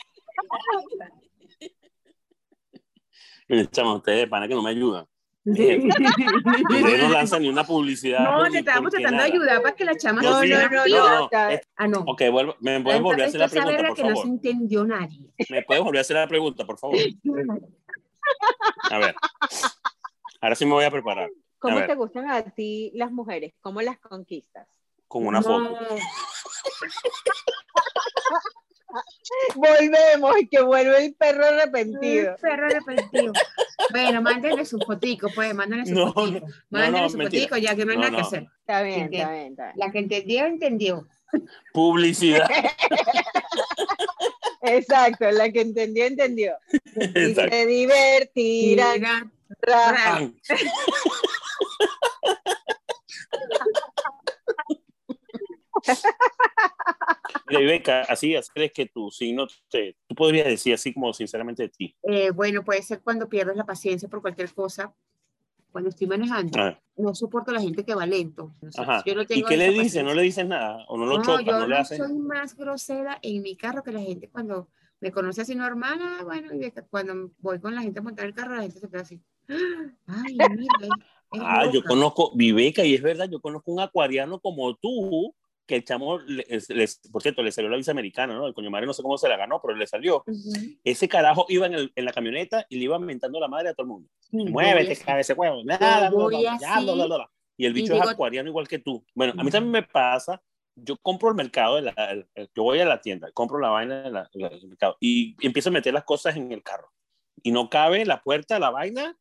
Chama, 3.72 3.96
ustedes, 3.96 4.28
para 4.28 4.46
que 4.46 4.54
no 4.54 4.62
me 4.62 4.70
ayudan. 4.70 5.06
Ustedes 5.44 7.02
no 7.02 7.08
lanzan 7.10 7.40
ni 7.42 7.48
una 7.48 7.64
publicidad. 7.64 8.20
No, 8.24 8.50
te 8.50 8.58
estábamos 8.58 8.90
tratando 8.90 9.22
de 9.22 9.28
nada. 9.28 9.32
ayudar 9.32 9.62
para 9.62 9.74
que 9.74 9.84
la 9.86 9.96
chama 9.96 10.20
No, 10.20 10.30
no, 10.32 10.40
sí, 10.42 10.48
se 10.48 10.54
no, 10.54 10.60
no, 10.68 10.86
no, 10.86 11.20
no, 11.20 11.28
Ah, 11.76 11.88
no. 11.88 12.00
Ok, 12.00 12.20
vuelvo- 12.30 12.56
me 12.60 12.78
puedes 12.82 13.00
volver 13.00 13.22
a 13.22 13.26
hacer 13.28 13.40
la 13.40 13.48
pregunta, 13.48 13.86
por 13.88 13.96
que 13.96 14.02
no 14.02 14.08
favor. 14.10 14.24
se 14.24 14.28
entendió 14.30 14.84
nadie. 14.84 15.18
Me 15.48 15.62
puedes 15.62 15.82
volver 15.82 15.98
a 15.98 16.02
hacer 16.02 16.16
la 16.16 16.28
pregunta, 16.28 16.66
por 16.66 16.78
favor. 16.78 16.98
A 18.90 18.98
ver. 18.98 19.14
Ahora 20.42 20.54
sí 20.54 20.64
me 20.66 20.72
voy 20.72 20.84
a 20.84 20.90
preparar 20.90 21.30
¿Cómo 21.58 21.76
ver. 21.76 21.86
te 21.86 21.94
gustan 21.94 22.30
a 22.30 22.42
ti 22.42 22.90
las 22.94 23.10
mujeres? 23.10 23.54
¿Cómo 23.60 23.80
las 23.82 23.98
conquistas? 23.98 24.66
con 25.08 25.26
una 25.26 25.40
No. 25.40 25.44
foto. 25.44 25.96
Volvemos, 29.54 30.34
que 30.50 30.60
vuelve 30.62 31.04
el 31.06 31.14
perro 31.14 31.44
arrepentido. 31.46 32.36
Perro 32.40 32.66
arrepentido. 32.66 33.32
Bueno, 33.90 34.22
mándenle 34.22 34.64
su 34.64 34.78
fotico, 34.78 35.28
pues, 35.34 35.54
mándenle 35.54 35.86
su 35.86 35.94
No, 35.94 36.12
fotico. 36.12 36.46
no, 36.46 36.54
Mándenle 36.70 37.00
no, 37.02 37.08
su 37.08 37.18
mentira. 37.18 37.42
fotico, 37.44 37.56
ya 37.58 37.74
que 37.76 37.84
no 37.84 37.92
hay 37.92 37.98
No, 37.98 38.04
nada 38.04 38.16
que 38.16 38.22
hacer. 38.22 38.46
Está 38.60 38.82
bien, 38.82 39.12
está 39.12 39.30
bien, 39.32 39.46
está 39.52 39.64
bien. 39.66 39.74
La 39.76 39.92
que 39.92 39.98
entendió, 39.98 40.46
entendió. 40.46 41.06
Publicidad. 41.72 42.48
Exacto, 44.62 45.30
la 45.30 45.50
que 45.50 45.62
entendió, 45.62 46.04
entendió. 46.04 46.54
Y 46.96 47.04
Exacto. 47.30 47.56
se 47.56 47.66
divertirán. 47.66 49.32
Mira, 57.60 57.74
Ibeca, 57.74 58.00
así, 58.02 58.34
así 58.34 58.48
crees 58.54 58.72
que 58.72 58.86
tu 58.86 59.10
signo, 59.10 59.46
te, 59.70 59.96
tú 60.06 60.14
podrías 60.14 60.46
decir 60.46 60.74
así 60.74 60.92
como 60.92 61.12
sinceramente 61.12 61.64
de 61.64 61.68
ti. 61.68 61.96
eh, 62.04 62.30
bueno, 62.30 62.64
puede 62.64 62.82
ser 62.82 63.00
cuando 63.00 63.28
pierdes 63.28 63.56
la 63.56 63.64
paciencia 63.64 64.08
por 64.08 64.20
cualquier 64.20 64.52
cosa. 64.52 64.94
Cuando 65.72 65.90
estoy 65.90 66.06
manejando, 66.08 66.58
Ah, 66.58 66.78
no 66.96 67.14
soporto 67.14 67.52
a 67.52 67.54
la 67.54 67.60
gente 67.60 67.84
que 67.84 67.94
va 67.94 68.04
lento. 68.04 68.52
No 68.60 68.72
sé, 68.72 68.82
Ajá. 68.82 69.04
yo 69.06 69.14
no 69.14 69.22
¿Y 69.22 69.26
tengo 69.26 69.46
qué 69.46 69.56
le 69.56 69.70
dices? 69.70 70.02
¿No 70.04 70.14
le 70.14 70.22
dices 70.22 70.46
nada? 70.46 70.84
¿O 70.88 70.96
no 70.96 71.06
lo 71.06 71.18
No, 71.18 71.40
yo 71.40 71.52
¿No 71.58 71.66
le 71.66 71.74
no 71.76 71.80
haces? 71.80 71.98
soy 71.98 72.12
más 72.14 72.56
grosera 72.56 73.18
en 73.22 73.42
mi 73.42 73.56
carro 73.56 73.82
que 73.82 73.92
la 73.92 74.00
gente 74.00 74.28
cuando 74.28 74.68
me 75.00 75.12
conoce 75.12 75.42
así 75.42 75.54
normal, 75.54 75.98
ah, 76.02 76.22
bueno, 76.24 76.48
y 76.54 76.70
cuando 76.90 77.30
voy 77.38 77.58
con 77.58 77.74
la 77.74 77.82
gente 77.82 78.00
a 78.00 78.02
montar 78.02 78.26
el 78.26 78.34
carro, 78.34 78.54
la 78.56 78.62
gente 78.62 78.80
se 78.80 78.88
queda 78.88 79.00
así. 79.02 79.20
Ay, 80.06 80.34
mira, 80.34 80.86
es- 80.88 80.96
es 81.32 81.40
Ah, 81.42 81.64
yo 81.66 81.74
loca. 81.76 81.88
conozco, 81.88 82.32
Viveca, 82.34 82.84
y 82.84 82.94
es 82.94 83.02
verdad, 83.02 83.28
yo 83.30 83.40
conozco 83.40 83.72
un 83.72 83.80
acuariano 83.80 84.40
como 84.40 84.74
tú, 84.76 85.34
que 85.70 85.76
el 85.76 85.84
chamo, 85.84 86.18
le- 86.18 86.44
es- 86.48 86.68
les- 86.68 87.00
por 87.10 87.22
cierto, 87.22 87.42
le 87.42 87.52
salió 87.52 87.70
la 87.70 87.76
visa 87.76 87.92
americana, 87.92 88.34
¿no? 88.34 88.46
El 88.46 88.52
coño 88.54 88.70
madre 88.70 88.86
no 88.86 88.92
sé 88.92 89.02
cómo 89.02 89.16
se 89.16 89.28
la 89.28 89.36
ganó, 89.36 89.60
pero 89.62 89.76
le 89.76 89.86
salió. 89.86 90.24
Ujú. 90.26 90.52
Ese 90.84 91.08
carajo 91.08 91.46
iba 91.48 91.66
en, 91.66 91.74
el- 91.74 91.92
en 91.94 92.04
la 92.04 92.12
camioneta 92.12 92.66
y 92.68 92.76
le 92.78 92.84
iba 92.84 92.98
mentando 92.98 93.38
la 93.40 93.48
madre 93.48 93.68
a 93.70 93.74
todo 93.74 93.84
el 93.84 93.88
mundo. 93.88 94.08
Sí, 94.20 94.36
Muévete, 94.36 94.96
cabeza 94.96 95.32
de 95.34 95.38
huevo. 95.40 95.62
Nada, 95.64 96.08
así, 96.08 96.14
bla, 96.84 96.94
bla, 96.94 97.06
bla. 97.06 97.30
Y 97.56 97.66
el 97.66 97.72
y 97.72 97.74
bicho 97.82 97.94
es 97.94 98.00
digo- 98.00 98.10
acuariano 98.10 98.48
igual 98.48 98.66
que 98.68 98.78
tú. 98.80 99.04
Bueno, 99.14 99.32
a 99.38 99.42
mí 99.44 99.50
también 99.50 99.70
me 99.72 99.82
pasa, 99.82 100.42
yo 100.74 100.96
compro 100.98 101.28
el 101.28 101.34
mercado, 101.36 101.76
de 101.76 101.82
la- 101.82 102.10
el- 102.10 102.26
el- 102.34 102.50
yo 102.54 102.62
voy 102.64 102.80
a 102.80 102.84
la 102.84 103.00
tienda, 103.00 103.30
compro 103.32 103.58
la 103.58 103.68
vaina 103.70 104.02
del 104.02 104.68
mercado 104.68 104.96
y 105.00 105.36
empiezo 105.46 105.68
a 105.68 105.72
meter 105.72 105.94
las 105.94 106.04
cosas 106.04 106.36
en 106.36 106.50
el 106.52 106.62
carro. 106.62 106.90
Y 107.42 107.52
no 107.52 107.70
cabe 107.70 108.04
la 108.04 108.20
puerta, 108.20 108.58
la 108.58 108.70
vaina, 108.70 109.16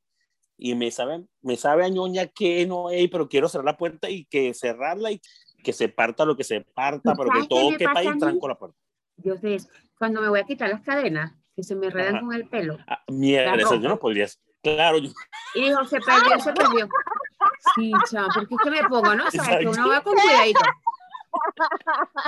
y 0.57 0.75
me 0.75 0.91
sabe, 0.91 1.23
me 1.41 1.55
sabe 1.55 1.85
a 1.85 1.89
ñoña 1.89 2.27
que 2.27 2.65
no 2.65 2.89
hay, 2.89 3.07
pero 3.07 3.29
quiero 3.29 3.47
cerrar 3.47 3.65
la 3.65 3.77
puerta 3.77 4.09
y 4.09 4.25
que 4.25 4.53
cerrarla 4.53 5.11
y 5.11 5.21
que 5.63 5.73
se 5.73 5.89
parta 5.89 6.25
lo 6.25 6.35
que 6.35 6.43
se 6.43 6.61
parta, 6.61 7.13
pero 7.15 7.29
que 7.29 7.39
¿Sabes 7.39 7.43
qué 7.43 7.55
todo 7.55 7.77
quepa 7.77 8.01
mí? 8.01 8.19
tranco 8.19 8.47
la 8.47 8.55
puerta. 8.55 8.77
Yo 9.17 9.35
sé. 9.37 9.57
Cuando 9.97 10.21
me 10.21 10.29
voy 10.29 10.39
a 10.39 10.43
quitar 10.43 10.69
las 10.69 10.81
cadenas, 10.81 11.33
que 11.55 11.63
se 11.63 11.75
me 11.75 11.87
enredan 11.87 12.25
con 12.25 12.33
el 12.33 12.47
pelo, 12.47 12.77
Ah, 12.87 13.03
mierda, 13.09 13.55
eso 13.55 13.75
yo 13.75 13.89
no 13.89 13.99
podría. 13.99 14.27
Claro, 14.61 14.97
yo, 14.97 15.09
y 15.55 15.63
dijo, 15.63 15.85
se 15.85 15.99
perdió, 15.99 16.39
se 16.39 16.51
perdió. 16.53 16.87
Sí, 17.75 17.91
chao, 18.09 18.27
porque 18.33 18.55
es 18.55 18.61
que 18.61 18.71
me 18.71 18.83
pongo, 18.89 19.15
¿no? 19.15 19.23
Sabes 19.31 19.47
que 19.47 19.63
Exacto. 19.63 19.69
uno 19.71 19.89
va 19.89 20.01
con 20.01 20.15
cuidadito. 20.15 20.59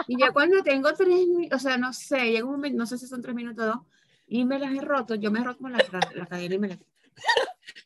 Y 0.08 0.20
ya 0.20 0.32
cuando 0.32 0.64
tengo 0.64 0.94
tres, 0.94 1.26
o 1.52 1.60
sea, 1.60 1.78
no 1.78 1.92
sé, 1.94 2.32
llega 2.32 2.46
un 2.46 2.52
momento, 2.52 2.78
no 2.78 2.86
sé 2.86 2.98
si 2.98 3.08
son 3.08 3.22
tres 3.22 3.36
minutos 3.36 3.64
o 3.64 3.68
dos, 3.68 3.80
y 4.28 4.46
me 4.46 4.60
las 4.60 4.74
he 4.74 4.82
roto, 4.82 5.16
yo 5.16 5.32
me 5.32 5.40
he 5.40 5.44
roto 5.44 5.60
con 5.60 5.74
la, 5.74 5.80
la, 6.14 6.26
cadena 6.26 6.56
y 6.56 6.60
me 6.60 6.68
la 6.70 6.78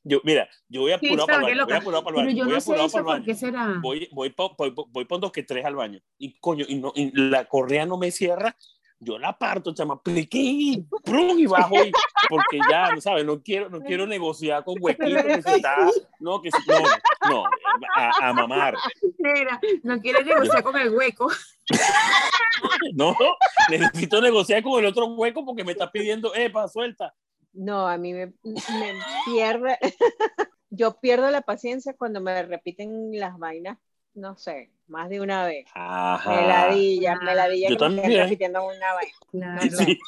yo, 0.04 0.20
mira, 0.24 0.48
yo 0.70 0.82
voy 0.82 0.92
apurado 0.94 1.26
para 1.28 1.38
el 1.38 1.44
baño, 1.44 1.66
voy 1.66 1.74
apurado 1.76 2.04
para 2.04 2.16
el 2.18 2.26
Pero 2.26 2.28
baño, 2.28 2.38
yo 2.38 2.46
voy 2.46 2.54
no 2.54 2.62
sé 2.62 2.66
apurado 2.72 2.88
eso, 2.88 3.04
para 3.04 3.18
el 3.18 3.24
¿por 3.24 3.26
qué 3.26 3.36
será? 3.36 3.80
voy, 3.82 4.10
voy, 4.12 4.34
voy, 4.36 4.70
voy, 4.72 4.86
voy 4.90 5.06
por 5.06 5.20
dos 5.20 5.32
que 5.32 5.44
tres 5.44 5.66
al 5.66 5.76
baño. 5.76 6.00
Y 6.18 6.38
coño, 6.40 6.66
y, 6.68 6.76
no, 6.76 6.92
y 6.96 7.12
la 7.14 7.46
correa 7.46 7.86
no 7.86 7.98
me 7.98 8.12
cierra. 8.12 8.56
Yo 8.98 9.20
la 9.20 9.38
parto, 9.38 9.74
chama, 9.74 10.02
pliqué 10.02 10.82
prum, 11.04 11.38
y 11.38 11.46
bajo. 11.46 11.76
Y, 11.84 11.92
porque 12.30 12.60
ya, 12.70 12.92
¿no 12.96 13.02
¿sabes? 13.02 13.26
No 13.26 13.44
quiero, 13.44 13.70
no 13.70 13.82
quiero 13.82 14.08
negociar 14.08 14.64
con 14.64 14.76
huequito 14.80 15.22
que 15.22 15.42
se 15.42 15.56
está. 15.58 15.76
No, 16.20 16.42
que 16.42 16.50
se- 16.50 16.58
no, 16.66 16.80
no, 17.30 17.44
a, 17.94 18.30
a 18.30 18.34
mamar. 18.34 18.76
Mira, 19.20 19.60
no 19.84 20.00
quiere 20.00 20.24
negociar 20.24 20.64
con 20.64 20.78
el 20.78 20.90
hueco. 20.92 21.28
No, 22.94 23.16
necesito 23.70 24.22
negociar 24.22 24.64
con 24.64 24.80
el 24.80 24.86
otro 24.86 25.08
hueco 25.08 25.44
porque 25.46 25.64
me 25.64 25.74
está 25.74 25.92
pidiendo, 25.92 26.34
epa, 26.34 26.68
suelta. 26.70 27.14
No, 27.56 27.88
a 27.88 27.98
mí 27.98 28.14
me, 28.14 28.28
me 28.44 28.94
pierde. 29.26 29.78
Yo 30.70 31.00
pierdo 31.00 31.30
la 31.32 31.42
paciencia 31.42 31.94
cuando 31.98 32.20
me 32.22 32.44
repiten 32.44 33.18
las 33.18 33.38
vainas, 33.38 33.78
no 34.14 34.38
sé, 34.38 34.72
más 34.88 35.10
de 35.10 35.22
una 35.22 35.46
vez. 35.46 35.66
Ajá. 35.74 36.36
Meladilla, 36.42 37.16
meladilla 37.16 37.70
Yo 37.70 37.78
que 37.78 37.84
me 37.84 37.96
estén 37.96 38.02
también. 38.04 38.24
repitiendo 38.24 38.66
una 38.66 38.94
vaina. 38.94 39.16
Claro. 39.32 39.78
Sí. 39.86 40.00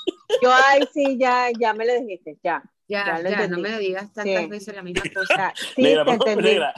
Yo, 0.41 0.49
ay, 0.51 0.81
sí, 0.93 1.17
ya, 1.17 1.47
ya 1.57 1.73
me 1.73 1.86
lo 1.86 1.93
dijiste, 2.01 2.38
ya. 2.43 2.62
Ya, 2.89 3.21
Ya 3.21 3.29
ya, 3.29 3.47
no 3.47 3.57
me 3.60 3.69
lo 3.69 3.77
digas 3.79 4.13
tantas 4.13 4.43
Sí. 4.43 4.47
veces 4.47 4.75
la 4.75 4.81
misma 4.83 5.03
cosa. 5.13 5.53
Sí, 5.75 5.81
Negra, 5.83 6.05
te 6.05 6.12
entendí. 6.12 6.43
negra. 6.43 6.73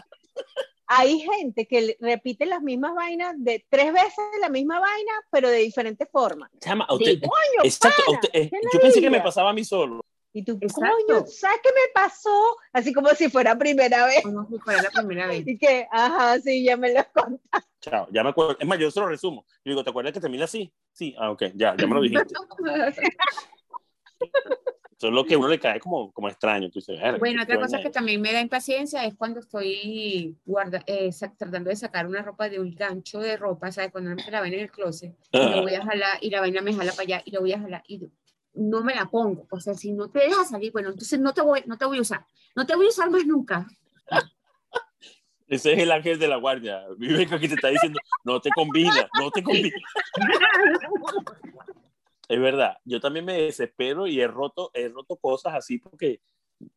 Hay 0.92 1.20
gente 1.20 1.68
que 1.68 1.98
repite 2.00 2.48
las 2.48 2.62
mismas 2.64 2.96
vainas 2.96 3.36
de 3.38 3.64
tres 3.70 3.94
veces 3.94 4.24
la 4.42 4.50
misma 4.50 4.80
vaina, 4.80 5.12
pero 5.32 5.48
de 5.50 5.58
diferentes 5.58 6.08
formas. 6.12 6.50
Chama, 6.60 6.86
a 6.86 6.96
usted, 6.96 7.20
Coño, 7.22 7.64
exacto, 7.64 8.02
a 8.02 8.06
pana, 8.06 8.20
usted- 8.24 8.30
eh, 8.34 8.52
yo 8.74 8.80
pensé 8.82 8.96
que 9.00 9.08
me 9.08 9.18
ladilla. 9.18 9.24
pasaba 9.24 9.50
a 9.52 9.54
mí 9.54 9.64
solo. 9.64 10.02
Y 10.32 10.44
tú, 10.44 10.58
Exacto. 10.62 10.96
coño, 11.08 11.26
¿sabes 11.26 11.60
qué 11.64 11.70
me 11.70 11.92
pasó? 11.94 12.58
Así 12.72 12.94
como 12.94 13.10
si 13.10 13.30
fuera 13.30 13.58
primera 13.58 14.06
vez. 14.06 14.22
Como 14.22 14.48
si 14.48 14.60
fuera 14.60 14.84
la 14.84 14.90
primera 14.92 15.28
vez. 15.28 15.48
Y 15.48 15.58
que, 15.58 15.88
ajá, 15.92 16.40
sí, 16.40 16.64
ya 16.64 16.78
me 16.78 16.94
lo 16.94 17.04
conté. 17.14 17.42
Chao, 17.82 18.08
ya 18.12 18.24
me 18.24 18.30
acuerdo. 18.30 18.58
Es 18.60 18.68
más, 18.68 18.78
yo 18.78 18.92
se 18.92 19.00
lo 19.00 19.08
resumo. 19.08 19.46
Yo 19.64 19.72
digo, 19.72 19.84
¿te 19.84 19.90
acuerdas 19.90 20.14
que 20.14 20.20
termina 20.20 20.46
así? 20.46 20.72
Sí, 20.92 21.16
ah, 21.18 21.32
ok, 21.32 21.44
ya, 21.56 21.76
ya 21.78 21.88
me 21.88 21.96
lo 21.96 22.02
dijiste. 22.02 22.34
Eso 25.00 25.08
es 25.08 25.14
lo 25.14 25.26
que 25.26 25.36
a 25.36 25.38
uno 25.38 25.48
le 25.48 25.58
cae 25.58 25.80
como, 25.80 26.12
como 26.12 26.28
extraño. 26.28 26.70
Tú 26.70 26.80
dices, 26.80 27.00
"Verga, 27.00 27.20
Bueno, 27.20 27.42
otra 27.42 27.58
cosa 27.58 27.80
que 27.80 27.90
también 27.90 28.20
me 28.20 28.34
da 28.34 28.42
impaciencia 28.42 29.06
es 29.06 29.16
cuando 29.16 29.40
estoy 29.40 30.38
guarda, 30.46 30.84
eh, 30.86 31.10
tratando 31.38 31.70
de 31.70 31.78
sacar 31.78 32.06
una 32.06 32.22
ropa 32.22 32.50
de 32.50 32.60
un 32.60 32.76
gancho 32.76 33.20
de 33.20 33.38
ropa, 33.38 33.72
¿sabes? 33.72 33.94
Cuando 33.94 34.10
mete 34.10 34.30
la 34.30 34.42
vaina 34.42 34.58
en 34.58 34.64
el 34.64 34.72
closet, 34.72 35.16
y 35.32 35.38
lo 35.38 35.62
voy 35.62 35.74
a 35.74 35.86
jalar 35.86 36.18
y 36.20 36.30
la 36.30 36.42
vaina 36.42 36.60
me 36.60 36.74
jala 36.74 36.92
para 36.92 37.04
allá 37.04 37.22
y 37.24 37.32
lo 37.32 37.40
voy 37.40 37.54
a 37.54 37.60
jalar 37.60 37.82
y 37.88 38.10
no 38.60 38.84
me 38.84 38.96
la 38.96 39.06
pongo. 39.06 39.48
O 39.50 39.60
sea, 39.60 39.74
si 39.74 39.92
no 39.92 40.10
te 40.10 40.20
deja 40.20 40.44
salir, 40.44 40.72
bueno, 40.72 40.90
entonces 40.90 41.20
no 41.20 41.34
te 41.34 41.42
voy, 41.42 41.64
no 41.66 41.78
te 41.78 41.86
voy 41.86 41.98
a 41.98 42.02
usar. 42.02 42.26
No 42.56 42.66
te 42.66 42.76
voy 42.76 42.88
a 42.88 42.90
usar 42.90 43.10
más 43.10 43.26
nunca. 43.26 43.68
Ese 45.48 45.74
es 45.74 45.80
el 45.80 45.92
ángel 45.92 46.20
de 46.20 46.28
la 46.28 46.36
guardia. 46.36 46.84
Viveca 46.98 47.40
que 47.40 47.48
te 47.48 47.56
está 47.56 47.70
diciendo, 47.70 48.00
no 48.24 48.40
te 48.40 48.50
combina, 48.52 49.10
no 49.20 49.32
te 49.32 49.42
combina. 49.42 49.76
Es 52.28 52.40
verdad, 52.40 52.78
yo 52.86 53.00
también 53.00 53.26
me 53.26 53.42
desespero 53.42 54.06
y 54.06 54.22
he 54.22 54.28
roto, 54.28 54.70
he 54.76 54.88
roto 54.88 55.16
cosas 55.16 55.56
así 55.56 55.80
porque, 55.80 56.22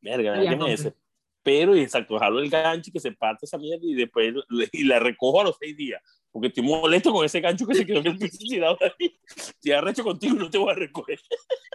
verga, 0.01 0.35
me 0.57 0.71
desespero 0.71 1.77
y 1.77 1.83
exacto, 1.83 2.19
jalo 2.19 2.39
el 2.39 2.49
gancho 2.49 2.89
y 2.89 2.93
que 2.93 3.01
se 3.01 3.13
parte 3.13 3.45
esa 3.45 3.59
mierda 3.59 3.85
y 3.85 3.93
después 3.93 4.33
y 4.73 4.85
la 4.85 4.99
recojo 4.99 5.43
a 5.43 5.45
los 5.45 5.57
seis 5.61 5.77
días. 5.77 6.01
Porque 6.33 6.49
estoy 6.49 6.65
molesto 6.65 7.13
con 7.13 7.25
ese 7.27 7.41
gancho 7.41 7.67
que 7.67 7.75
se 7.75 7.85
quedó 7.87 7.99
en 8.01 8.07
el 8.07 8.19
piso 8.19 8.39
tirado 8.39 8.79
ahí. 8.81 9.21
Si 9.61 9.71
arrecho 9.71 10.03
contigo, 10.03 10.35
no 10.35 10.49
te 10.51 10.57
voy 10.59 10.73
a 10.73 10.75
recoger. 10.75 11.21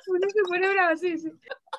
Uno 0.08 0.28
se 0.34 0.41
pone 0.50 0.70
bravo, 0.70 0.98
sí, 0.98 1.17
sí. 1.20 1.32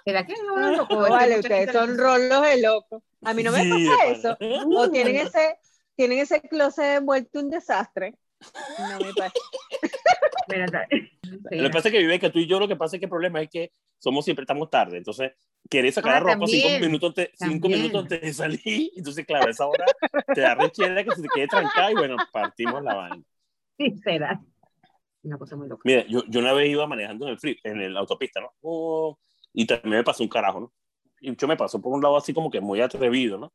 ¿Será 0.04 0.24
que 0.24 0.34
no 0.46 0.56
lo 0.56 0.70
loco? 0.76 0.94
No, 0.94 1.02
Este 1.06 1.10
vale, 1.10 1.38
ustedes 1.40 1.72
son 1.72 1.98
rolos 1.98 2.42
de 2.42 2.62
loco. 2.62 3.02
A 3.24 3.34
mí 3.34 3.42
no 3.42 3.50
me 3.50 3.62
Sí, 3.62 3.70
pasa 3.88 4.10
eso. 4.12 4.36
pana. 4.38 4.64
O 4.76 4.90
tienen 4.90 5.16
ese, 5.16 5.58
tienen 5.96 6.20
ese 6.20 6.40
closet 6.42 6.98
envuelto 6.98 7.40
un 7.40 7.50
desastre 7.50 8.14
No 8.78 8.98
me 9.00 9.14
pasa. 9.14 9.32
Lo 11.50 11.64
que 11.64 11.70
pasa 11.70 11.88
es 11.88 11.92
que 11.92 11.98
vive 11.98 12.18
que 12.18 12.30
tú 12.30 12.38
y 12.38 12.46
yo 12.46 12.58
lo 12.58 12.66
que 12.66 12.76
pasa 12.76 12.96
es 12.96 13.00
que 13.00 13.04
el 13.04 13.10
problema 13.10 13.42
es 13.42 13.50
que 13.50 13.70
somos 13.98 14.24
siempre 14.24 14.44
estamos 14.44 14.70
tarde, 14.70 14.96
entonces 14.96 15.32
quieres 15.68 15.94
sacar 15.94 16.22
la 16.22 16.34
ropa 16.34 16.46
cinco 16.46 16.80
minutos, 16.80 17.10
antes, 17.10 17.30
cinco 17.34 17.68
minutos 17.68 18.02
antes 18.02 18.20
de 18.22 18.32
salir, 18.32 18.90
entonces 18.96 19.26
claro, 19.26 19.46
a 19.46 19.50
esa 19.50 19.66
hora 19.66 19.84
te 20.34 20.40
da 20.40 20.54
rechera 20.54 21.04
que 21.04 21.10
se 21.10 21.22
te 21.22 21.28
quede 21.34 21.48
trancada 21.48 21.90
y 21.92 21.94
bueno, 21.94 22.16
partimos 22.32 22.82
la 22.82 22.94
vaina. 22.94 23.22
Sí, 23.76 23.94
será. 24.02 24.40
Una 25.22 25.36
cosa 25.36 25.56
muy 25.56 25.68
loca. 25.68 25.82
Mira, 25.84 26.06
yo, 26.08 26.24
yo 26.28 26.40
una 26.40 26.52
vez 26.52 26.70
iba 26.70 26.86
manejando 26.86 27.26
en 27.26 27.32
el, 27.32 27.38
free, 27.38 27.58
en 27.62 27.80
el 27.80 27.96
autopista, 27.96 28.40
¿no? 28.40 28.52
Oh, 28.62 29.18
y 29.52 29.66
también 29.66 29.96
me 29.96 30.04
pasó 30.04 30.22
un 30.22 30.28
carajo, 30.28 30.60
¿no? 30.60 30.72
Y 31.20 31.36
yo 31.36 31.46
me 31.46 31.56
pasó 31.56 31.80
por 31.80 31.92
un 31.92 32.00
lado 32.00 32.16
así 32.16 32.32
como 32.32 32.50
que 32.50 32.60
muy 32.60 32.80
atrevido, 32.80 33.36
¿no? 33.36 33.52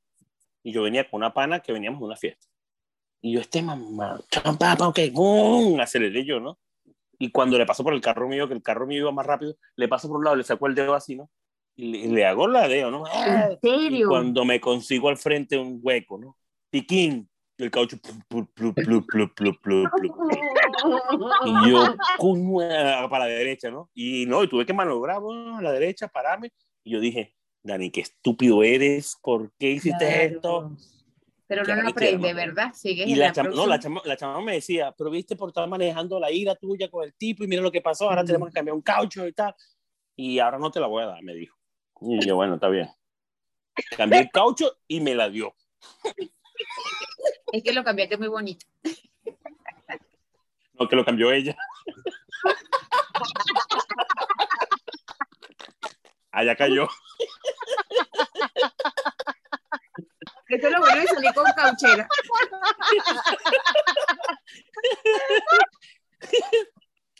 Y 0.61 0.71
yo 0.71 0.83
venía 0.83 1.09
con 1.09 1.19
una 1.19 1.33
pana 1.33 1.59
que 1.59 1.73
veníamos 1.73 1.99
de 1.99 2.05
una 2.05 2.15
fiesta. 2.15 2.45
Y 3.25 3.31
yo, 3.31 3.39
este 3.39 3.62
mamá, 3.62 4.19
ok, 4.79 4.99
¡bum! 5.13 5.79
aceleré 5.79 6.25
yo, 6.25 6.41
¿no? 6.41 6.59
Y 7.17 7.31
cuando 7.31 7.57
le 7.57 7.65
pasó 7.65 7.81
por 7.81 7.93
el 7.93 8.01
carro 8.01 8.27
mío, 8.27 8.49
que 8.49 8.53
el 8.53 8.62
carro 8.62 8.86
mío 8.86 8.99
iba 8.99 9.13
más 9.13 9.25
rápido, 9.25 9.55
le 9.77 9.88
paso 9.88 10.09
por 10.09 10.17
un 10.17 10.25
lado, 10.25 10.36
le 10.36 10.43
saco 10.43 10.67
el 10.67 10.75
dedo 10.75 10.93
así, 10.93 11.15
¿no? 11.15 11.29
Y 11.77 12.09
le, 12.09 12.25
hago 12.25 12.49
la 12.49 12.67
dedo, 12.67 12.91
¿no? 12.91 13.05
¿En 13.07 13.57
serio? 13.62 14.07
Y 14.07 14.09
cuando 14.09 14.43
me 14.43 14.59
consigo 14.59 15.07
al 15.07 15.15
frente 15.15 15.57
un 15.57 15.79
hueco, 15.81 16.17
¿no? 16.17 16.36
Piquín, 16.69 17.29
el 17.57 17.71
caucho, 17.71 17.97
plu, 18.27 18.45
plu, 18.47 18.73
plu, 18.73 19.89
Y 21.45 21.69
yo, 21.69 21.95
para 23.09 23.25
la 23.25 23.31
derecha, 23.31 23.71
¿no? 23.71 23.89
Y 23.93 24.25
no, 24.25 24.43
y 24.43 24.49
tuve 24.49 24.65
que 24.65 24.73
manobrar 24.73 25.21
a 25.21 25.62
la 25.62 25.71
derecha, 25.71 26.09
pararme. 26.09 26.51
Y 26.83 26.91
yo 26.91 26.99
dije, 26.99 27.33
Dani, 27.63 27.89
qué 27.89 28.01
estúpido 28.01 28.63
eres, 28.63 29.17
¿por 29.21 29.49
qué 29.57 29.71
hiciste 29.71 30.25
esto? 30.25 30.75
Pero 31.53 31.75
no 31.75 31.81
lo 31.83 31.89
aprende, 31.89 32.33
¿verdad? 32.33 32.73
Sigue 32.73 33.03
y 33.05 33.13
la, 33.13 33.31
chama, 33.31 33.51
no, 33.51 33.67
la, 33.67 33.77
chama, 33.77 34.01
la 34.05 34.17
chama 34.17 34.41
me 34.41 34.53
decía, 34.53 34.91
pero 34.97 35.11
viste 35.11 35.35
por 35.35 35.49
estar 35.49 35.67
manejando 35.69 36.19
la 36.19 36.31
ira 36.31 36.55
tuya 36.55 36.89
con 36.89 37.03
el 37.03 37.13
tipo 37.13 37.43
y 37.43 37.47
mira 37.47 37.61
lo 37.61 37.71
que 37.71 37.81
pasó, 37.81 38.09
ahora 38.09 38.25
tenemos 38.25 38.49
que 38.49 38.55
cambiar 38.55 38.75
un 38.75 38.81
caucho 38.81 39.27
y 39.27 39.33
tal. 39.33 39.53
Y 40.15 40.39
ahora 40.39 40.57
no 40.57 40.71
te 40.71 40.79
la 40.79 40.87
voy 40.87 41.03
a 41.03 41.07
dar, 41.07 41.21
me 41.21 41.35
dijo. 41.35 41.55
Y 42.01 42.25
yo, 42.25 42.35
bueno, 42.35 42.55
está 42.55 42.69
bien. 42.69 42.89
Cambié 43.95 44.21
el 44.21 44.31
caucho 44.31 44.79
y 44.87 44.99
me 44.99 45.13
la 45.13 45.29
dio. 45.29 45.53
Es 47.51 47.63
que 47.63 47.71
lo 47.71 47.83
cambiaste 47.83 48.17
muy 48.17 48.29
bonito. 48.29 48.65
No, 50.73 50.87
que 50.87 50.95
lo 50.95 51.05
cambió 51.05 51.31
ella. 51.31 51.55
Allá 56.31 56.55
cayó. 56.55 56.87
Bueno 60.93 61.01
de 61.01 61.15
salir 61.15 61.34
con 61.34 61.45
cauchera. 61.56 62.08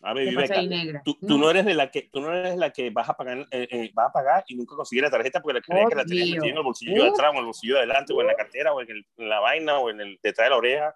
A 0.06 0.14
ver, 0.14 0.28
Viveca, 0.28 1.02
tú, 1.06 1.18
tú 1.26 1.38
no. 1.38 1.50
eres 1.50 1.64
de 1.64 1.74
la 1.74 1.90
que 1.90 2.10
tú 2.12 2.20
no 2.20 2.34
eres 2.34 2.58
la 2.58 2.72
que 2.72 2.90
vas 2.90 3.08
a 3.08 3.14
pagar 3.16 3.48
eh, 3.52 3.68
eh, 3.72 3.90
vas 3.94 4.10
a 4.10 4.12
pagar 4.12 4.44
y 4.50 4.56
nunca 4.56 4.76
consigues 4.76 5.04
la 5.04 5.10
tarjeta 5.10 5.42
porque 5.42 5.60
la 5.60 5.62
crees 5.62 5.88
que 5.88 5.96
la 5.96 6.04
tenías 6.04 6.30
metida 6.30 6.52
en 6.52 6.58
el 6.58 6.64
bolsillo 6.64 7.04
de 7.04 7.10
atrás 7.10 7.30
o 7.30 7.34
en 7.34 7.40
el 7.40 7.46
bolsillo 7.46 7.76
de 7.76 7.80
adelante 7.80 8.12
o 8.12 8.20
en 8.20 8.28
la 8.28 8.36
cartera 8.36 8.74
o 8.74 8.82
en, 8.82 8.92
el, 8.92 9.06
en 9.16 9.30
la 9.30 9.40
vaina 9.40 9.80
o 9.80 9.90
en 9.90 10.02
el 10.02 10.20
detrás 10.22 10.48
de 10.48 10.50
la 10.50 10.58
oreja. 10.58 10.96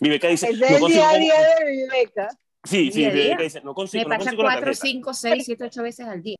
Viveca 0.00 0.28
dice, 0.28 0.46
es 0.46 0.52
el 0.52 0.60
día 0.60 1.10
a 1.10 1.18
día 1.18 1.34
de 1.58 1.70
Viveca. 1.72 2.28
Sí, 2.64 2.90
sí, 2.90 3.04
Viveca 3.10 3.42
dice, 3.42 3.60
no 3.60 3.74
consigo, 3.74 4.08
Me 4.08 4.16
pasa 4.16 4.30
no 4.30 4.38
consigo 4.38 4.62
4, 4.62 4.74
5, 4.74 5.14
6, 5.14 5.44
7, 5.44 5.64
8 5.64 5.82
veces 5.82 6.06
al 6.06 6.22
día. 6.22 6.38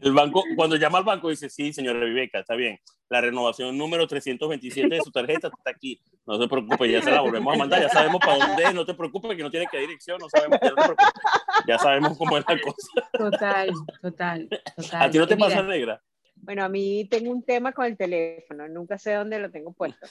El 0.00 0.12
banco, 0.12 0.44
cuando 0.56 0.76
llama 0.76 0.98
al 0.98 1.04
banco, 1.04 1.28
dice, 1.28 1.50
sí, 1.50 1.72
señora 1.72 2.04
Viveca, 2.04 2.40
está 2.40 2.54
bien. 2.54 2.78
La 3.08 3.20
renovación 3.20 3.76
número 3.76 4.06
327 4.06 4.94
de 4.94 5.00
su 5.02 5.10
tarjeta 5.10 5.48
está 5.48 5.70
aquí. 5.70 6.00
No 6.26 6.40
se 6.40 6.48
preocupe, 6.48 6.90
ya 6.90 7.02
se 7.02 7.10
la 7.10 7.20
volvemos 7.20 7.54
a 7.54 7.58
mandar. 7.58 7.82
Ya 7.82 7.88
sabemos 7.88 8.20
para 8.20 8.46
dónde 8.46 8.62
es. 8.62 8.74
No 8.74 8.86
te 8.86 8.94
preocupes 8.94 9.36
que 9.36 9.42
no 9.42 9.50
tiene 9.50 9.66
que 9.66 9.78
dirección. 9.78 10.18
No 10.20 10.28
sabemos, 10.28 10.58
ya, 10.62 10.70
no 10.70 10.94
ya 11.66 11.78
sabemos 11.78 12.16
cómo 12.16 12.38
es 12.38 12.44
la 12.48 12.60
cosa. 12.60 13.08
Total, 13.12 13.72
total, 14.00 14.48
total. 14.76 15.02
¿A 15.02 15.10
ti 15.10 15.18
no 15.18 15.26
te 15.26 15.36
pasa, 15.36 15.62
negra? 15.62 16.00
Bueno, 16.36 16.64
a 16.64 16.68
mí 16.68 17.06
tengo 17.10 17.30
un 17.30 17.42
tema 17.42 17.72
con 17.72 17.84
el 17.84 17.96
teléfono. 17.96 18.68
Nunca 18.68 18.96
sé 18.96 19.14
dónde 19.14 19.38
lo 19.38 19.50
tengo 19.50 19.72
puesto 19.72 20.06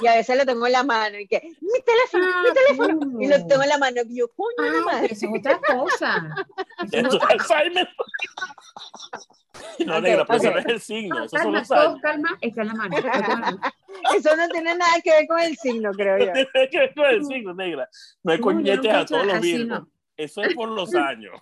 y 0.00 0.06
a 0.06 0.14
veces 0.14 0.36
lo 0.36 0.46
tengo 0.46 0.66
en 0.66 0.72
la 0.72 0.84
mano 0.84 1.18
y 1.18 1.26
que, 1.26 1.40
mi 1.60 1.82
teléfono, 1.84 2.24
mi 2.24 2.48
ah, 2.48 2.54
teléfono, 2.54 3.20
y 3.20 3.28
lo 3.28 3.46
tengo 3.46 3.62
en 3.62 3.68
la 3.68 3.78
mano 3.78 4.00
y 4.08 4.16
yo, 4.16 4.28
coño, 4.28 4.56
ah, 4.58 4.82
madre. 4.84 5.08
Eso 5.12 5.26
es 5.26 5.40
otra 5.40 5.60
cosa. 5.60 6.34
Eso 6.92 7.16
es 7.16 7.22
Alzheimer. 7.28 7.88
No, 9.84 10.00
negra, 10.00 10.24
pero 10.24 10.38
eso 10.38 10.50
no 10.52 10.58
es 10.58 10.66
el 10.66 10.80
signo, 10.80 11.24
eso 11.24 11.36
calma, 11.36 11.64
son 11.64 11.92
los 11.92 12.00
calma, 12.00 12.38
está 12.40 12.62
en 12.62 12.68
la 12.68 12.74
mano. 12.74 12.96
Eso 14.16 14.36
no 14.36 14.48
tiene 14.48 14.76
nada 14.76 15.00
que 15.02 15.10
ver 15.10 15.26
con 15.26 15.40
el 15.40 15.56
signo, 15.56 15.90
creo 15.92 16.18
yo. 16.18 16.26
No 16.26 16.32
tiene 16.32 16.70
que 16.70 16.78
ver 16.78 16.94
con 16.94 17.06
el 17.06 17.24
signo, 17.24 17.54
negra. 17.54 17.88
No 18.22 18.32
hay 18.32 18.40
coñetes 18.40 18.92
a 18.92 19.04
todos 19.04 19.26
los 19.26 19.40
virgos. 19.40 19.82
Eso 20.16 20.42
es 20.42 20.54
por 20.54 20.68
los 20.68 20.94
años. 20.94 21.40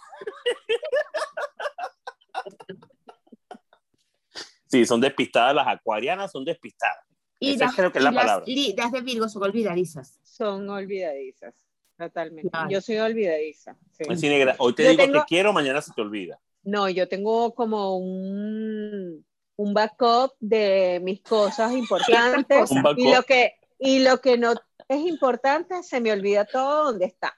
Sí, 4.66 4.84
son 4.84 5.00
despistadas 5.00 5.54
las 5.54 5.66
acuarianas, 5.66 6.32
son 6.32 6.44
despistadas. 6.44 7.04
Y 7.46 7.56
las, 7.56 7.74
creo 7.74 7.92
que 7.92 7.98
es 7.98 8.04
la 8.04 8.12
palabra. 8.12 8.44
Las 8.76 8.92
de 8.92 9.00
Virgo 9.00 9.28
son 9.28 9.42
olvidadizas. 9.42 10.18
Son 10.22 10.68
olvidadizas, 10.68 11.54
totalmente. 11.96 12.50
Yo 12.68 12.80
soy 12.80 12.98
olvidadiza. 12.98 13.76
Sí. 13.92 14.28
negra. 14.28 14.56
Hoy 14.58 14.74
te 14.74 14.88
digo 14.88 15.12
que 15.12 15.22
quiero, 15.28 15.52
mañana 15.52 15.80
se 15.80 15.92
te 15.92 16.00
olvida. 16.00 16.38
No, 16.62 16.88
yo 16.88 17.08
tengo 17.08 17.54
como 17.54 17.96
un, 17.96 19.24
un 19.56 19.74
backup 19.74 20.32
de 20.40 21.00
mis 21.02 21.22
cosas 21.22 21.72
importantes. 21.76 22.70
y, 22.96 23.12
lo 23.12 23.22
que, 23.22 23.54
y 23.78 24.00
lo 24.00 24.20
que 24.20 24.36
no 24.36 24.54
es 24.88 25.06
importante, 25.06 25.82
se 25.82 26.00
me 26.00 26.12
olvida 26.12 26.44
todo 26.44 26.86
donde 26.86 27.06
está. 27.06 27.36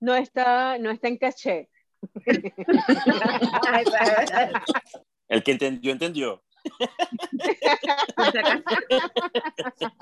No 0.00 0.14
está, 0.14 0.78
no 0.78 0.90
está 0.90 1.08
en 1.08 1.18
caché. 1.18 1.68
El 5.28 5.42
que 5.42 5.52
entendió, 5.52 5.92
entendió. 5.92 6.42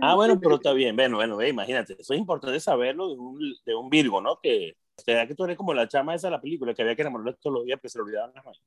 ah, 0.00 0.14
bueno, 0.14 0.38
pero 0.40 0.54
está 0.56 0.72
bien. 0.72 0.96
Bueno, 0.96 1.16
bueno, 1.16 1.42
imagínate. 1.42 1.94
Eso 1.98 2.14
es 2.14 2.18
importante 2.18 2.58
saberlo 2.60 3.08
de 3.08 3.18
un, 3.18 3.54
de 3.64 3.74
un 3.74 3.90
Virgo, 3.90 4.20
¿no? 4.20 4.38
Que, 4.40 4.76
sea, 5.00 5.26
que 5.26 5.34
tú 5.34 5.44
eres 5.44 5.56
como 5.56 5.74
la 5.74 5.88
chama 5.88 6.14
esa 6.14 6.28
de 6.28 6.32
la 6.32 6.40
película, 6.40 6.74
que 6.74 6.82
había 6.82 6.94
que 6.94 7.02
enamorarlo 7.02 7.34
todos 7.36 7.54
los 7.54 7.64
días, 7.64 7.78
pero 7.80 7.90
se 7.90 7.98
lo 7.98 8.04
olvidaban 8.04 8.32
las 8.34 8.44
manos. 8.44 8.62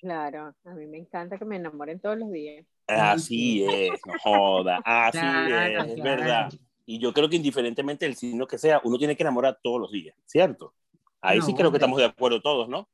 Claro, 0.00 0.54
a 0.64 0.74
mí 0.74 0.86
me 0.86 0.98
encanta 0.98 1.38
que 1.38 1.44
me 1.44 1.56
enamoren 1.56 2.00
todos 2.00 2.18
los 2.18 2.30
días. 2.30 2.66
Así 2.86 3.64
es, 3.64 4.00
no 4.06 4.12
joda, 4.22 4.80
así 4.84 5.18
es, 5.18 5.92
es 5.92 6.02
verdad. 6.02 6.52
Y 6.84 7.00
yo 7.00 7.12
creo 7.12 7.28
que 7.28 7.36
indiferentemente 7.36 8.04
del 8.04 8.14
signo 8.14 8.46
que 8.46 8.58
sea, 8.58 8.80
uno 8.84 8.98
tiene 8.98 9.16
que 9.16 9.22
enamorar 9.22 9.58
todos 9.62 9.80
los 9.80 9.90
días, 9.90 10.16
¿cierto? 10.24 10.74
Ahí 11.20 11.40
sí 11.42 11.54
creo 11.54 11.70
que 11.70 11.78
estamos 11.78 11.98
de 11.98 12.04
acuerdo 12.04 12.40
todos, 12.40 12.68
¿no? 12.68 12.88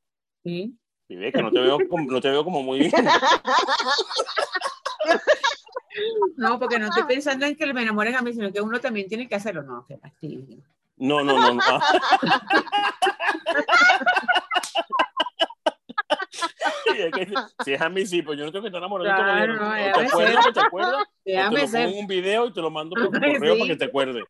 Sí. 0.45 0.75
Y 1.13 1.33
que 1.33 1.43
no 1.43 1.51
te 1.51 1.61
veo 1.61 1.79
como, 1.89 2.11
no 2.11 2.21
te 2.21 2.31
veo 2.31 2.45
como 2.45 2.63
muy 2.63 2.81
bien. 2.81 2.93
No, 6.37 6.59
porque 6.59 6.79
no 6.79 6.87
estoy 6.87 7.05
pensando 7.05 7.45
en 7.45 7.55
que 7.55 7.73
me 7.73 7.83
enamoren 7.83 8.15
a 8.15 8.23
mí, 8.23 8.33
sino 8.33 8.53
que 8.53 8.61
uno 8.61 8.81
también 8.81 9.09
tiene 9.09 9.29
que 9.29 9.35
hacerlo. 9.35 9.63
No, 9.63 9.85
qué 9.87 9.99
fastidio. 9.99 10.63
No, 10.97 11.23
no, 11.23 11.39
no. 11.39 11.55
no. 11.55 11.63
si 17.65 17.73
es 17.73 17.81
a 17.81 17.89
mí, 17.89 18.07
sí, 18.07 18.23
pues 18.23 18.39
yo 18.39 18.45
no 18.45 18.53
tengo 18.53 18.63
que 18.63 18.69
estar 18.69 18.81
enamorado 18.81 19.23
claro, 19.23 19.57
no, 19.57 19.75
¿Te 19.75 20.07
acuerdas? 20.07 20.47
¿Te 20.55 20.61
acuerdas? 20.61 21.05
Te 21.25 21.35
lo 21.35 21.51
pongo 21.89 22.01
un 22.01 22.07
video 22.07 22.47
y 22.47 22.53
te 22.53 22.61
lo 22.61 22.71
mando 22.71 22.95
por 22.95 23.11
correo 23.21 23.59
para 23.59 23.69
que 23.69 23.77
te 23.77 23.85
acuerdes. 23.85 24.25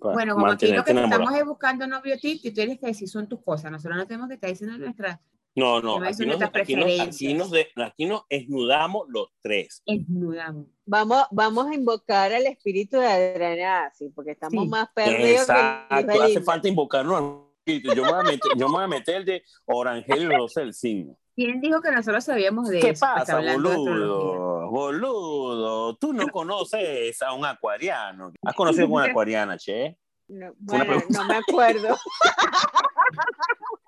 Bueno, 0.00 0.34
como 0.34 0.46
aquí 0.46 0.68
lo 0.68 0.84
que 0.84 0.92
estamos 0.92 1.34
es 1.34 1.44
buscando 1.44 1.86
novio 1.86 2.16
y 2.20 2.40
tú 2.40 2.52
tienes 2.52 2.78
que 2.78 2.86
decir 2.86 3.08
son 3.08 3.28
tus 3.28 3.42
cosas. 3.42 3.70
Nosotros 3.70 3.96
no 3.98 4.06
tenemos 4.06 4.28
que 4.28 4.34
estar 4.34 4.50
diciendo 4.50 4.78
nuestras. 4.78 5.18
No, 5.54 5.82
no, 5.82 5.96
aquí 5.96 6.26
nos, 6.26 6.40
aquí, 6.42 6.76
nos, 6.76 7.00
aquí, 7.00 7.34
nos 7.34 7.50
de, 7.50 7.68
aquí 7.76 8.06
nos 8.06 8.22
esnudamos 8.28 9.06
los 9.08 9.28
tres. 9.42 9.82
Esnudamos. 9.84 10.66
Vamos, 10.86 11.24
vamos 11.32 11.66
a 11.66 11.74
invocar 11.74 12.32
al 12.32 12.46
espíritu 12.46 12.98
de 12.98 13.06
Adriana, 13.06 13.90
sí, 13.92 14.10
porque 14.14 14.30
estamos 14.30 14.66
más 14.68 14.88
perdidos. 14.94 15.42
Exacto, 15.42 16.22
hace 16.22 16.40
falta 16.40 16.68
invocarnos 16.68 17.50
yo 17.78 18.04
me, 18.04 18.10
voy 18.10 18.20
a 18.20 18.22
meter, 18.22 18.52
yo 18.56 18.68
me 18.68 18.74
voy 18.74 18.84
a 18.84 18.88
meter 18.88 19.16
el 19.16 19.24
de 19.24 19.44
Orangel 19.66 20.22
y 20.22 20.28
Rosa 20.28 20.60
del 20.60 20.74
Signo. 20.74 21.16
¿Quién 21.40 21.58
dijo 21.62 21.80
que 21.80 21.90
nosotros 21.90 22.22
sabíamos 22.22 22.68
de 22.68 22.80
¿Qué 22.80 22.90
eso? 22.90 23.06
¿Qué 23.06 23.20
pasa, 23.20 23.40
boludo? 23.40 24.68
Boludo, 24.68 25.96
tú 25.96 26.12
no 26.12 26.28
conoces 26.28 27.22
a 27.22 27.32
un 27.32 27.46
acuariano. 27.46 28.34
¿Has 28.44 28.54
conocido 28.54 28.84
a 28.84 28.90
una 28.90 29.04
acuariana, 29.10 29.56
che? 29.56 29.96
No, 30.28 30.52
bueno, 30.58 31.02
no 31.08 31.24
me 31.24 31.36
acuerdo. 31.36 31.96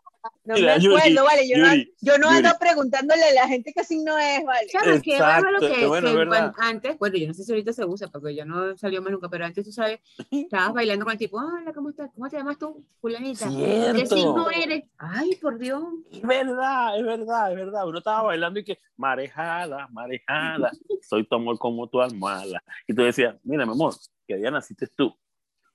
No 0.45 0.55
me 0.55 0.71
acuerdo, 0.71 1.25
vale. 1.25 1.49
Yo 1.49 1.57
no, 1.59 1.73
yo 2.01 2.19
no 2.19 2.29
ando 2.29 2.51
preguntándole 2.59 3.23
a 3.23 3.35
la 3.35 3.49
gente 3.49 3.73
qué 3.73 3.85
signo 3.85 4.19
es, 4.19 4.45
vale. 4.45 4.67
Claro, 4.71 5.01
que 5.01 5.19
lo 5.19 5.61
que, 5.61 5.87
bueno, 5.87 6.53
antes, 6.59 6.99
bueno, 6.99 7.17
yo 7.17 7.29
no 7.29 7.35
sé 7.35 7.45
si 7.45 7.53
ahorita 7.53 7.73
se 7.73 7.85
usa, 7.85 8.09
porque 8.09 8.35
yo 8.35 8.45
no 8.45 8.77
salió 8.77 9.01
más 9.03 9.13
nunca, 9.13 9.29
pero 9.29 9.45
antes 9.45 9.65
tú 9.65 9.73
sabes, 9.73 10.01
estabas 10.31 10.73
bailando 10.75 11.05
con 11.05 11.13
el 11.13 11.19
tipo, 11.19 11.39
hola, 11.39 11.73
¿cómo 11.73 11.91
estás? 11.91 12.11
¿Cómo 12.15 12.29
te 12.29 12.37
llamas 12.37 12.59
tú, 12.59 12.85
fulanita? 13.01 13.49
¿Qué 13.49 14.07
signo 14.07 14.51
eres? 14.51 14.85
Ay, 14.99 15.37
por 15.37 15.59
Dios. 15.59 15.85
Es 16.11 16.23
verdad, 16.23 16.99
es 16.99 17.05
verdad, 17.05 17.51
es 17.53 17.57
verdad. 17.57 17.87
Uno 17.87 17.99
estaba 17.99 18.23
bailando 18.23 18.59
y 18.59 18.65
que, 18.65 18.81
marejada, 18.97 19.87
marejada, 19.93 20.73
soy 21.03 21.25
tu 21.25 21.37
amor 21.37 21.59
como 21.59 21.89
tu 21.89 22.01
almohada. 22.01 22.63
Y 22.89 22.95
tú 22.95 23.03
decías, 23.03 23.37
mira, 23.45 23.65
mi 23.65 23.73
amor, 23.73 23.95
que 24.27 24.37
día 24.37 24.51
naciste 24.51 24.89
tú. 24.89 25.15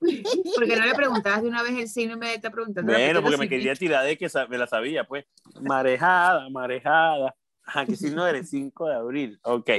Porque 0.00 0.76
no 0.76 0.86
le 0.86 0.94
preguntabas 0.94 1.42
de 1.42 1.48
una 1.48 1.62
vez 1.62 1.76
el 1.76 1.88
signo 1.88 2.14
y 2.14 2.18
me 2.18 2.34
está 2.34 2.50
preguntando. 2.50 2.92
Bueno, 2.92 3.22
porque 3.22 3.36
me 3.36 3.48
quería 3.48 3.74
tirar 3.74 4.04
de 4.04 4.16
que 4.16 4.28
me 4.48 4.58
la 4.58 4.66
sabía, 4.66 5.04
pues. 5.04 5.26
Marejada, 5.60 6.48
marejada. 6.50 7.34
Ajá, 7.64 7.84
que 7.84 7.96
si 7.96 8.10
no 8.10 8.26
eres 8.26 8.48
5 8.48 8.88
de 8.88 8.94
abril. 8.94 9.38
Ok. 9.42 9.70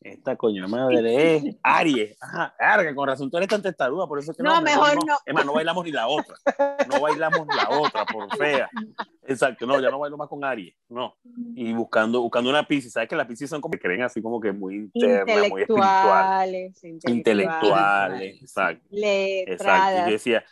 Esta 0.00 0.36
coño 0.36 0.68
madre 0.68 1.36
es 1.36 1.56
Aries. 1.62 2.16
Ajá, 2.20 2.54
carga, 2.56 2.94
con 2.94 3.08
razón 3.08 3.30
tú 3.30 3.36
eres 3.36 3.48
tan 3.48 3.60
testaruda, 3.60 4.06
por 4.06 4.20
eso 4.20 4.32
que 4.32 4.42
no. 4.44 4.54
No, 4.54 4.62
mejor 4.62 4.94
no. 5.04 5.18
Es 5.26 5.34
más, 5.34 5.44
no 5.44 5.52
bailamos 5.52 5.84
ni 5.84 5.90
la 5.90 6.06
otra. 6.06 6.36
No 6.88 7.00
bailamos 7.00 7.46
la 7.48 7.68
otra, 7.70 8.06
por 8.06 8.34
fea. 8.36 8.70
Exacto, 9.26 9.66
no, 9.66 9.80
ya 9.80 9.90
no 9.90 9.98
bailo 9.98 10.16
más 10.16 10.28
con 10.28 10.44
Aries. 10.44 10.74
No. 10.88 11.16
Y 11.54 11.72
buscando, 11.72 12.20
buscando 12.20 12.48
una 12.48 12.66
piscis. 12.66 12.92
¿Sabes 12.92 13.08
que 13.08 13.16
las 13.16 13.26
piscis 13.26 13.50
son 13.50 13.60
como 13.60 13.72
que 13.72 13.80
creen 13.80 14.02
así 14.02 14.22
como 14.22 14.40
que 14.40 14.52
muy 14.52 14.76
internas, 14.76 15.50
muy 15.50 15.62
espirituales? 15.62 16.84
Intelectuales. 17.04 18.40
exacto. 18.40 18.86
Exacto. 18.90 20.02
Y 20.02 20.06
yo 20.06 20.12
decía, 20.12 20.44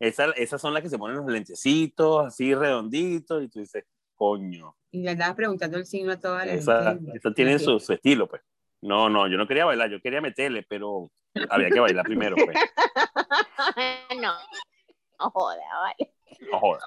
esas, 0.00 0.32
esas 0.36 0.60
son 0.60 0.74
las 0.74 0.82
que 0.82 0.88
se 0.88 0.98
ponen 0.98 1.18
los 1.18 1.26
lentecitos, 1.26 2.26
así 2.26 2.52
redonditos, 2.52 3.44
y 3.44 3.48
tú 3.48 3.60
dices, 3.60 3.84
coño. 4.16 4.76
Y 4.90 5.02
le 5.02 5.10
andabas 5.10 5.36
preguntando 5.36 5.78
el 5.78 5.86
signo 5.86 6.12
a 6.12 6.20
todas 6.20 6.46
las 6.46 6.56
Esa, 6.56 6.98
Eso 7.14 7.32
tiene 7.32 7.58
su, 7.60 7.78
su 7.78 7.92
estilo, 7.92 8.28
pues. 8.28 8.42
No, 8.80 9.08
no, 9.08 9.26
yo 9.28 9.36
no 9.36 9.46
quería 9.46 9.64
bailar, 9.64 9.90
yo 9.90 10.00
quería 10.00 10.20
meterle, 10.20 10.64
pero 10.68 11.10
había 11.50 11.70
que 11.70 11.80
bailar 11.80 12.04
primero. 12.04 12.36
Pues. 12.36 12.56
No, 14.20 14.32
no 15.18 15.30
joda, 15.30 15.56
vale. 15.82 16.12
No 16.50 16.58
joda. 16.58 16.80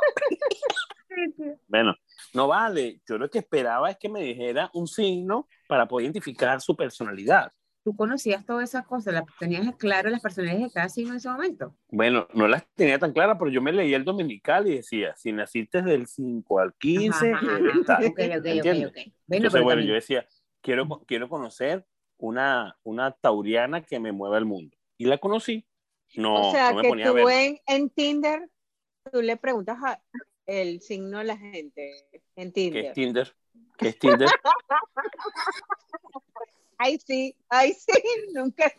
bueno, 1.68 1.96
no 2.34 2.48
vale. 2.48 3.02
Yo 3.08 3.18
lo 3.18 3.30
que 3.30 3.40
esperaba 3.40 3.92
es 3.92 3.98
que 3.98 4.10
me 4.10 4.22
dijera 4.22 4.70
un 4.74 4.88
signo 4.88 5.48
para 5.68 5.88
poder 5.88 6.06
identificar 6.06 6.60
su 6.62 6.76
personalidad. 6.76 7.52
¿Tú 7.84 7.96
conocías 7.96 8.46
todas 8.46 8.70
esas 8.70 8.86
cosas? 8.86 9.14
¿Las 9.14 9.24
tenías 9.40 9.76
claras 9.76 10.12
las 10.12 10.22
personalidades 10.22 10.68
de 10.68 10.72
cada 10.72 10.90
signo 10.90 11.12
en 11.12 11.18
ese 11.18 11.30
momento? 11.30 11.76
Bueno, 11.90 12.28
no 12.34 12.48
las 12.48 12.64
tenía 12.76 13.00
tan 13.00 13.12
claras, 13.12 13.38
pero 13.40 13.50
yo 13.50 13.60
me 13.62 13.72
leí 13.72 13.94
el 13.94 14.06
dominical 14.06 14.68
y 14.68 14.76
decía, 14.76 15.16
si 15.16 15.32
naciste 15.32 15.82
del 15.82 16.06
5 16.06 16.60
al 16.60 16.74
15, 16.76 17.32
ajá, 17.32 17.56
Ok, 17.56 18.20
ok, 18.20 18.20
ok, 18.20 18.26
ok. 18.38 18.98
Bueno, 19.26 19.46
Entonces, 19.46 19.64
bueno, 19.64 19.82
yo 19.82 19.94
decía, 19.96 20.28
quiero, 20.62 20.88
quiero 21.08 21.30
conocer 21.30 21.86
una, 22.18 22.78
una 22.84 23.12
tauriana 23.12 23.82
que 23.84 24.00
me 24.00 24.12
mueva 24.12 24.38
el 24.38 24.46
mundo. 24.46 24.78
Y 24.98 25.06
la 25.06 25.18
conocí. 25.18 25.66
No, 26.16 26.50
o 26.50 26.52
sea, 26.52 26.72
no 26.72 26.78
me 26.78 26.82
que 26.84 26.90
ponía 26.90 27.06
tú 27.06 27.12
a 27.12 27.14
ver. 27.14 27.28
En, 27.28 27.60
en 27.68 27.90
Tinder, 27.90 28.50
tú 29.12 29.22
le 29.22 29.38
preguntas 29.38 29.78
a 29.84 30.02
el 30.46 30.82
signo 30.82 31.20
a 31.20 31.24
la 31.24 31.38
gente 31.38 31.92
en 32.36 32.52
Tinder. 32.52 32.82
¿Qué 32.82 32.88
es 32.90 32.94
Tinder? 32.94 33.36
¿Qué 33.78 33.88
es 33.90 34.00
Tinder? 34.00 34.30
ay, 36.78 37.00
sí, 37.06 37.36
ay, 37.50 37.74
sí, 37.74 38.02
nunca, 38.34 38.72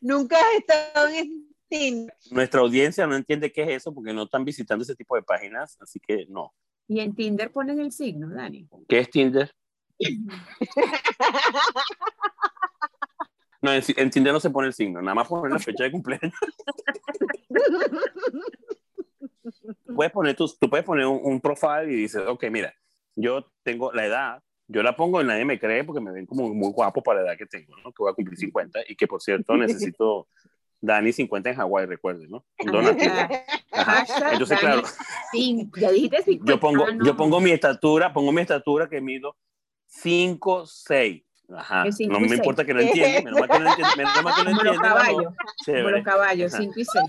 nunca 0.00 0.38
has 0.38 0.54
estado 0.58 1.08
en 1.08 1.48
Tinder. 1.68 2.14
Nuestra 2.30 2.60
audiencia 2.60 3.06
no 3.06 3.14
entiende 3.14 3.52
qué 3.52 3.62
es 3.62 3.68
eso 3.70 3.94
porque 3.94 4.12
no 4.12 4.24
están 4.24 4.44
visitando 4.44 4.82
ese 4.82 4.96
tipo 4.96 5.14
de 5.14 5.22
páginas, 5.22 5.78
así 5.80 6.00
que 6.00 6.26
no. 6.28 6.52
Y 6.88 7.00
en 7.00 7.14
Tinder 7.14 7.52
ponen 7.52 7.78
el 7.80 7.92
signo, 7.92 8.28
Dani. 8.28 8.68
¿Qué 8.88 8.98
es 8.98 9.10
Tinder? 9.10 9.54
No, 13.62 13.72
en, 13.74 13.82
en, 13.96 14.10
Tinder 14.10 14.32
no 14.32 14.40
se 14.40 14.48
pone 14.48 14.68
el 14.68 14.72
signo, 14.72 15.02
nada 15.02 15.14
más 15.14 15.28
poner 15.28 15.52
la 15.52 15.58
fecha 15.58 15.84
de 15.84 15.90
cumpleaños. 15.90 16.32
puedes 19.94 20.12
poner 20.12 20.34
tú, 20.34 20.48
tú 20.58 20.70
puedes 20.70 20.84
poner 20.84 21.06
un, 21.06 21.20
un 21.22 21.40
profile 21.40 21.92
y 21.92 21.96
dices, 21.96 22.22
ok, 22.26 22.44
mira, 22.50 22.74
yo 23.16 23.50
tengo 23.62 23.92
la 23.92 24.06
edad, 24.06 24.42
yo 24.66 24.82
la 24.82 24.96
pongo 24.96 25.20
y 25.20 25.24
nadie 25.24 25.44
me 25.44 25.58
cree 25.58 25.84
porque 25.84 26.00
me 26.00 26.12
ven 26.12 26.26
como 26.26 26.54
muy 26.54 26.72
guapo 26.72 27.02
para 27.02 27.20
la 27.20 27.28
edad 27.28 27.38
que 27.38 27.46
tengo, 27.46 27.76
¿no? 27.84 27.92
Que 27.92 28.02
voy 28.02 28.10
a 28.10 28.14
cumplir 28.14 28.38
50 28.38 28.80
y 28.88 28.96
que, 28.96 29.06
por 29.06 29.20
cierto, 29.20 29.56
necesito 29.56 30.28
Dani 30.80 31.12
50 31.12 31.50
en 31.50 31.56
Hawái, 31.56 31.86
recuerden, 31.86 32.30
¿no? 32.30 32.44
Donativo. 32.64 33.14
Entonces, 34.32 34.58
claro, 34.58 34.82
sí, 35.32 35.68
ya 35.76 35.90
dijiste 35.90 36.22
50, 36.22 36.50
yo, 36.50 36.60
pongo, 36.60 36.86
yo 37.04 37.16
pongo 37.16 37.40
mi 37.40 37.50
estatura, 37.50 38.12
pongo 38.12 38.32
mi 38.32 38.40
estatura 38.40 38.88
que 38.88 39.00
mido 39.00 39.36
5, 39.90 40.66
6. 40.66 41.22
Ajá. 41.56 41.84
No 42.08 42.20
me 42.20 42.36
importa 42.36 42.64
que 42.64 42.72
no 42.72 42.80
entiendan. 42.80 43.24
Menos 43.24 43.40
mal 43.40 43.48
que 43.48 43.58
no 43.58 43.70
entiendan. 43.70 44.56
Como 44.56 44.62
los 44.62 44.78
caballos. 44.78 45.34
Como 45.66 45.90
los 45.90 46.04
caballos, 46.04 46.52
5 46.52 46.72
y 46.76 46.84
6. 46.84 47.04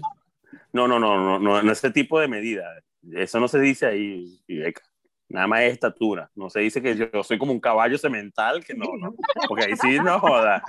No, 0.74 0.88
no, 0.88 1.00
no, 1.00 1.18
no, 1.18 1.40
no, 1.40 1.62
no 1.62 1.72
ese 1.72 1.92
tipo 1.92 2.20
de 2.20 2.28
medida. 2.28 2.66
Eso 3.14 3.40
no 3.40 3.48
se 3.48 3.60
dice 3.60 3.86
ahí, 3.86 4.42
Ibeca. 4.48 4.82
Nada 5.30 5.48
más 5.48 5.62
es 5.62 5.74
estatura. 5.74 6.30
No 6.36 6.50
se 6.50 6.60
dice 6.60 6.82
que 6.82 6.96
yo 6.96 7.24
soy 7.24 7.38
como 7.38 7.54
un 7.54 7.60
caballo 7.60 7.98
cemental, 7.98 8.64
que 8.66 8.74
no, 8.74 8.88
no. 9.00 9.16
Porque 9.48 9.66
ahí 9.66 9.78
sí, 9.78 9.98
no 10.00 10.20
joda. 10.20 10.62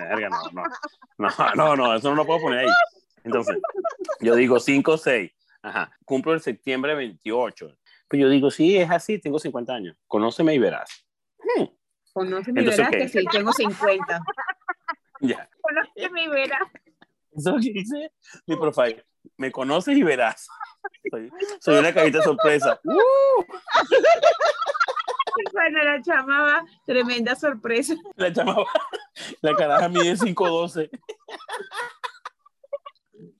No, 1.19 1.29
no, 1.29 1.55
no, 1.55 1.55
no, 1.55 1.77
no, 1.77 1.95
eso 1.97 2.11
no 2.11 2.17
lo 2.17 2.27
puedo 2.27 2.43
poner 2.43 2.61
ahí. 2.61 2.73
Entonces, 3.25 3.57
yo 4.21 4.37
digo 4.37 4.61
5 4.61 4.93
o 4.93 4.99
6. 4.99 5.33
Ajá. 5.63 5.91
Cumplo 6.05 6.35
el 6.35 6.41
septiembre 6.41 6.95
28. 6.95 7.77
Pues 8.09 8.21
yo 8.21 8.29
digo, 8.29 8.51
sí, 8.51 8.77
es 8.77 8.91
así, 8.91 9.19
tengo 9.19 9.39
50 9.39 9.73
años. 9.73 9.97
Conóceme 10.07 10.55
y 10.55 10.59
verás. 10.59 11.07
Hmm. 11.39 11.65
Conóceme 12.13 12.63
y 12.63 12.67
verás 12.67 12.91
que 12.91 13.09
sí, 13.09 13.25
tengo 13.31 13.53
50. 13.53 14.23
Ya. 15.21 15.49
Conóceme 15.61 16.25
y 16.25 16.29
verás. 16.29 16.69
Eso 17.33 17.51
es 17.51 17.57
lo 17.57 17.61
que 17.61 17.73
dice 17.73 18.13
mi 18.47 18.57
profile. 18.57 19.05
Me 19.37 19.51
conoces 19.51 19.97
y 19.97 20.03
verás. 20.03 20.49
Soy, 21.11 21.31
soy 21.61 21.79
una 21.79 21.95
cajita 21.95 22.23
sorpresa. 22.23 22.81
¡Uh! 22.85 23.45
Bueno, 25.53 25.83
la 25.83 26.03
chamaba, 26.03 26.65
tremenda 26.87 27.35
sorpresa. 27.35 27.95
La 28.17 28.33
chamaba, 28.33 28.67
la 29.41 29.55
caraja 29.55 29.89
mide 29.89 30.15
5'12. 30.15 30.91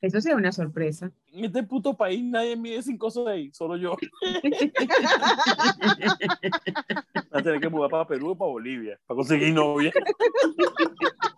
Eso 0.01 0.21
sí 0.21 0.31
es 0.31 0.35
una 0.35 0.53
sorpresa. 0.53 1.13
En 1.29 1.45
este 1.45 1.63
puto 1.63 1.97
país 1.97 2.25
nadie 2.25 2.57
mide 2.57 2.81
5'6, 2.81 3.53
solo 3.53 3.77
yo. 3.77 3.97
Va 7.35 7.41
a 7.41 7.43
tener 7.43 7.61
que 7.61 7.69
mudar 7.69 7.91
para 7.91 8.07
Perú 8.07 8.31
o 8.31 8.37
para 8.37 8.51
Bolivia 8.51 8.99
para 9.07 9.17
conseguir 9.17 9.53
novia. 9.55 9.93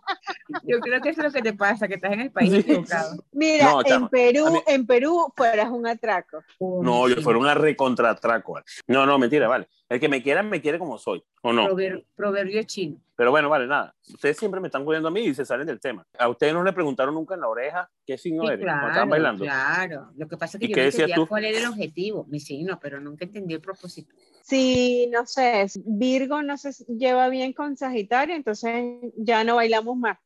Yo 0.63 0.79
creo 0.79 1.01
que 1.01 1.09
eso 1.09 1.21
es 1.21 1.27
lo 1.27 1.33
que 1.33 1.41
te 1.41 1.53
pasa, 1.53 1.87
que 1.87 1.95
estás 1.95 2.13
en 2.13 2.21
el 2.21 2.31
país 2.31 2.51
sí. 2.51 2.57
equivocado. 2.57 3.23
Mira, 3.31 3.71
no, 3.71 3.81
en 3.85 4.07
Perú, 4.09 4.51
mí... 4.51 4.59
en 4.67 4.85
Perú 4.85 5.33
fueras 5.35 5.69
un 5.69 5.87
atraco. 5.87 6.43
No, 6.59 7.07
yo 7.07 7.21
fuera 7.21 7.39
un 7.39 7.47
recontratraco. 7.47 8.61
No, 8.87 9.05
no, 9.05 9.17
mentira, 9.17 9.47
vale. 9.47 9.67
El 9.87 9.99
que 9.99 10.09
me 10.09 10.23
quiera, 10.23 10.41
me 10.41 10.61
quiere 10.61 10.79
como 10.79 10.97
soy, 10.97 11.23
¿o 11.43 11.53
no? 11.53 11.65
Prover 11.65 12.05
proverbio 12.15 12.63
chino. 12.63 12.99
Pero 13.15 13.31
bueno, 13.31 13.49
vale, 13.49 13.67
nada. 13.67 13.95
Ustedes 14.07 14.35
siempre 14.35 14.59
me 14.59 14.67
están 14.67 14.83
cuidando 14.83 15.09
a 15.09 15.11
mí 15.11 15.21
y 15.21 15.33
se 15.33 15.45
salen 15.45 15.67
del 15.67 15.79
tema. 15.79 16.05
¿A 16.17 16.27
ustedes 16.27 16.53
no 16.53 16.63
le 16.63 16.73
preguntaron 16.73 17.13
nunca 17.13 17.35
en 17.35 17.41
la 17.41 17.47
oreja 17.47 17.89
qué 18.05 18.17
signo 18.17 18.43
sí, 18.43 18.47
eres 18.47 18.61
claro, 18.61 18.79
cuando 18.79 18.89
estaban 18.89 19.09
bailando? 19.09 19.43
Claro, 19.45 20.11
lo 20.17 20.27
que 20.27 20.37
pasa 20.37 20.57
es 20.57 20.59
que 20.59 20.65
¿Y 20.65 20.69
yo 20.69 20.75
no 20.75 20.83
entendía 20.83 21.15
tú? 21.15 21.27
cuál 21.27 21.45
era 21.45 21.59
el 21.59 21.67
objetivo, 21.67 22.25
mi 22.27 22.39
signo, 22.39 22.79
pero 22.81 22.99
nunca 22.99 23.25
entendí 23.25 23.53
el 23.53 23.61
propósito. 23.61 24.13
Sí, 24.41 25.07
no 25.11 25.25
sé, 25.27 25.65
Virgo 25.85 26.41
no 26.41 26.57
se 26.57 26.71
lleva 26.85 27.29
bien 27.29 27.53
con 27.53 27.77
Sagitario, 27.77 28.35
entonces 28.35 28.83
ya 29.17 29.43
no 29.43 29.55
bailamos 29.55 29.95
más. 29.97 30.17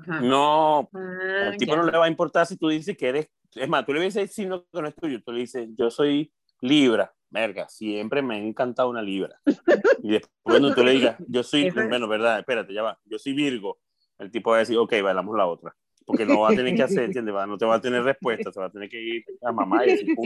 Ajá. 0.00 0.20
No, 0.20 0.88
ah, 0.92 1.48
al 1.48 1.56
tipo 1.56 1.72
ya. 1.72 1.78
no 1.78 1.90
le 1.90 1.96
va 1.96 2.04
a 2.04 2.10
importar 2.10 2.46
si 2.46 2.56
tú 2.56 2.68
dices 2.68 2.96
que 2.96 3.08
eres, 3.08 3.30
es 3.54 3.68
más, 3.68 3.86
tú 3.86 3.94
le 3.94 4.02
dices 4.02 4.22
el 4.22 4.28
signo 4.28 4.64
que 4.70 4.82
no 4.82 4.88
es 4.88 4.94
tuyo, 4.94 5.22
tú 5.22 5.32
le 5.32 5.40
dices, 5.40 5.66
yo 5.76 5.90
soy 5.90 6.32
Libra, 6.60 7.12
verga, 7.30 7.68
siempre 7.68 8.22
me 8.22 8.36
ha 8.36 8.38
encantado 8.38 8.90
una 8.90 9.02
Libra. 9.02 9.40
Y 10.02 10.12
después 10.12 10.32
cuando 10.42 10.74
tú 10.74 10.84
le 10.84 10.92
digas, 10.92 11.16
yo 11.26 11.42
soy, 11.42 11.70
bueno, 11.70 12.06
verdad, 12.06 12.38
espérate, 12.38 12.72
ya 12.72 12.82
va, 12.82 12.98
yo 13.04 13.18
soy 13.18 13.32
Virgo, 13.32 13.78
el 14.18 14.30
tipo 14.30 14.50
va 14.50 14.56
a 14.56 14.60
decir, 14.60 14.76
ok, 14.76 14.92
bailamos 15.02 15.36
la 15.36 15.46
otra. 15.46 15.74
Porque 16.06 16.24
no 16.24 16.40
va 16.40 16.50
a 16.50 16.54
tener 16.54 16.74
que 16.74 16.82
hacer, 16.82 17.02
¿entiendes? 17.02 17.34
No 17.34 17.58
te 17.58 17.66
va 17.66 17.74
a 17.74 17.80
tener 17.80 18.02
respuesta, 18.02 18.50
se 18.50 18.60
va 18.60 18.66
a 18.66 18.70
tener 18.70 18.88
que 18.88 18.98
ir 19.00 19.24
a 19.42 19.52
mamá 19.52 19.84
y 19.84 19.90
decir, 19.90 20.16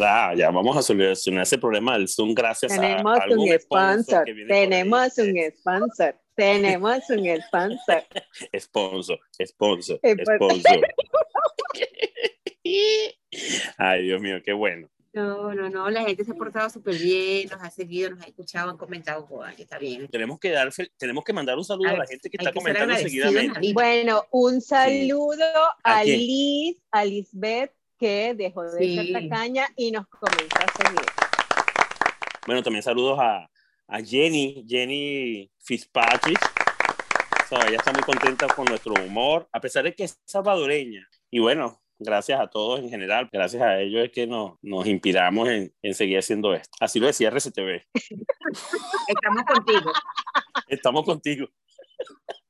Ah, 0.00 0.32
ya 0.36 0.50
vamos 0.50 0.76
a 0.76 0.82
solucionar 0.82 1.42
ese 1.42 1.58
problema 1.58 1.94
del 1.94 2.08
Zoom 2.08 2.34
gracias 2.34 2.72
tenemos 2.72 3.18
a 3.18 3.22
algún 3.22 3.50
un 3.50 3.58
sponsor, 3.58 4.24
que 4.24 4.32
viene 4.32 4.48
tenemos 4.48 5.18
un 5.18 5.34
sponsor, 5.56 6.14
tenemos 6.38 7.10
un 7.10 7.26
sponsor. 7.42 8.04
sponsor, 8.56 9.18
sponsor, 9.44 9.98
sponsor. 10.00 10.88
Ay, 13.76 14.02
Dios 14.04 14.20
mío, 14.20 14.40
qué 14.44 14.52
bueno. 14.52 14.88
No, 15.12 15.52
no, 15.52 15.68
no, 15.68 15.90
la 15.90 16.02
gente 16.02 16.24
se 16.24 16.30
ha 16.30 16.34
portado 16.34 16.70
súper 16.70 16.94
bien, 16.94 17.48
nos 17.48 17.60
ha 17.60 17.70
seguido, 17.70 18.10
nos 18.10 18.22
ha 18.22 18.26
escuchado, 18.28 18.70
han 18.70 18.76
comentado, 18.76 19.26
que 19.56 19.62
está 19.62 19.78
bien. 19.78 20.06
Tenemos 20.06 20.38
que, 20.38 20.50
dar, 20.50 20.70
tenemos 20.96 21.24
que 21.24 21.32
mandar 21.32 21.58
un 21.58 21.64
saludo 21.64 21.88
a 21.88 21.96
la 21.96 22.06
gente 22.06 22.30
que 22.30 22.36
está 22.36 22.52
comentando 22.52 22.94
seguidamente. 22.94 23.72
Bueno, 23.72 24.24
un 24.30 24.60
saludo 24.60 25.44
a, 25.82 26.04
Liz, 26.04 26.80
a 26.92 27.04
Lisbeth, 27.04 27.72
que 27.98 28.34
dejó 28.34 28.62
de 28.62 28.94
ser 28.94 29.12
tacaña 29.12 29.66
y 29.74 29.90
nos 29.90 30.06
comenzó 30.06 30.56
a 30.56 30.84
seguir. 30.84 31.06
Bueno, 32.46 32.62
también 32.62 32.84
saludos 32.84 33.18
a, 33.20 33.50
a 33.88 34.02
Jenny, 34.02 34.64
Jenny 34.68 35.50
Fitzpatrick. 35.58 36.38
ella 37.50 37.76
está 37.76 37.92
muy 37.92 38.02
contenta 38.02 38.46
con 38.48 38.66
nuestro 38.66 38.92
humor, 38.94 39.48
a 39.52 39.60
pesar 39.60 39.84
de 39.84 39.94
que 39.94 40.04
es 40.04 40.20
salvadoreña. 40.26 41.08
Y 41.30 41.38
bueno, 41.38 41.80
gracias 41.98 42.38
a 42.38 42.48
todos 42.48 42.80
en 42.80 42.90
general, 42.90 43.28
gracias 43.32 43.62
a 43.62 43.80
ellos 43.80 44.04
es 44.04 44.12
que 44.12 44.26
nos, 44.26 44.58
nos 44.62 44.86
inspiramos 44.86 45.48
en, 45.48 45.72
en, 45.82 45.94
seguir 45.94 46.18
haciendo 46.18 46.54
esto. 46.54 46.76
Así 46.80 47.00
lo 47.00 47.06
decía 47.06 47.30
RCTV. 47.30 47.82
Estamos 49.08 49.44
contigo. 49.44 49.92
Estamos 50.68 51.04
contigo. 51.04 51.48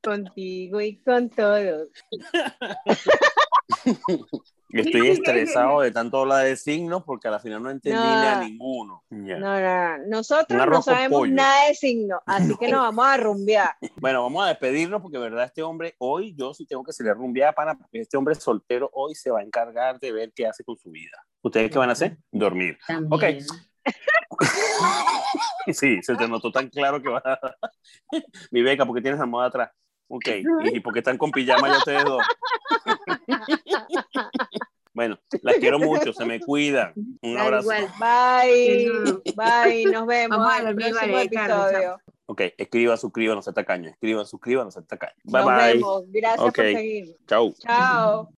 Contigo 0.03 0.81
y 0.81 1.01
con 1.03 1.31
todos. 1.31 1.89
Estoy 4.71 5.09
estresado 5.09 5.81
de 5.81 5.91
tanto 5.91 6.19
hablar 6.19 6.45
de 6.45 6.57
signos 6.57 7.03
porque 7.05 7.29
a 7.29 7.31
la 7.31 7.41
final 7.41 7.63
no 7.63 7.71
entendí 7.71 7.99
ni 7.99 8.27
a 8.27 8.41
ninguno. 8.41 9.05
No, 9.11 9.39
no, 9.39 9.99
Nosotros 10.07 10.67
no 10.67 10.83
sabemos 10.83 11.29
nada 11.31 11.69
de 11.69 11.75
signos, 11.75 12.21
así 12.27 12.55
que 12.57 12.69
nos 12.69 12.81
vamos 12.81 13.07
a 13.07 13.17
rumbear. 13.17 13.75
Bueno, 14.01 14.23
vamos 14.23 14.45
a 14.45 14.49
despedirnos 14.49 15.03
porque, 15.03 15.19
verdad, 15.19 15.45
este 15.45 15.63
hombre 15.63 15.95
hoy, 15.99 16.35
yo 16.37 16.55
sí 16.55 16.67
tengo 16.67 16.85
que 16.85 16.93
salir 16.93 17.11
a 17.11 17.15
rumbear, 17.15 17.55
para 17.55 17.75
porque 17.75 18.01
este 18.01 18.17
hombre 18.17 18.35
soltero 18.35 18.91
hoy 18.93 19.15
se 19.15 19.31
va 19.31 19.41
a 19.41 19.43
encargar 19.43 19.99
de 19.99 20.13
ver 20.13 20.33
qué 20.35 20.47
hace 20.47 20.63
con 20.63 20.79
su 20.79 20.91
vida. 20.91 21.17
¿Ustedes 21.43 21.71
qué 21.71 21.79
van 21.79 21.89
a 21.89 21.93
hacer? 21.93 22.17
Dormir. 22.31 22.79
Ok. 23.11 23.25
sí, 25.73 26.01
se 26.03 26.17
te 26.17 26.29
notó 26.29 26.53
tan 26.53 26.69
claro 26.69 27.03
que 27.03 27.09
va 27.09 27.23
a... 27.25 27.39
Mi 28.51 28.63
beca, 28.63 28.87
porque 28.87 29.03
tienes 29.03 29.19
la 29.19 29.27
moda 29.27 29.47
atrás. 29.47 29.71
Ok, 30.09 30.29
¿y 30.73 30.81
por 30.81 30.95
qué 30.95 31.01
están 31.01 31.19
con 31.19 31.31
pijama 31.31 31.69
ya 31.69 31.79
ustedes 31.79 32.05
dos? 32.05 32.23
bueno, 34.95 35.19
las 35.43 35.57
quiero 35.57 35.79
mucho, 35.79 36.13
se 36.13 36.25
me 36.25 36.41
cuidan. 36.41 36.93
Un 37.23 37.39
abrazo. 37.39 37.69
Bye, 37.69 38.91
bye, 39.37 39.85
nos 39.85 40.07
vemos 40.07 40.39
Vamos 40.39 40.61
en 40.61 40.67
el 40.69 40.75
próximo 40.77 41.19
episodio. 41.19 41.99
Ok, 42.27 42.43
escriba, 42.59 42.97
suscriba, 42.97 43.35
no 43.35 43.43
se 43.43 43.53
tacaño. 43.53 43.89
Escriba, 43.89 44.25
suscriba, 44.25 44.63
no 44.65 44.71
se 44.71 44.83
tacaño. 44.83 45.15
Bye, 45.25 45.41
nos 45.41 45.47
bye. 45.47 45.73
Vemos. 45.75 46.05
Gracias 46.09 46.41
por 46.41 46.55
seguir. 46.55 47.17
Chao. 47.27 47.55
Chao. 47.59 48.29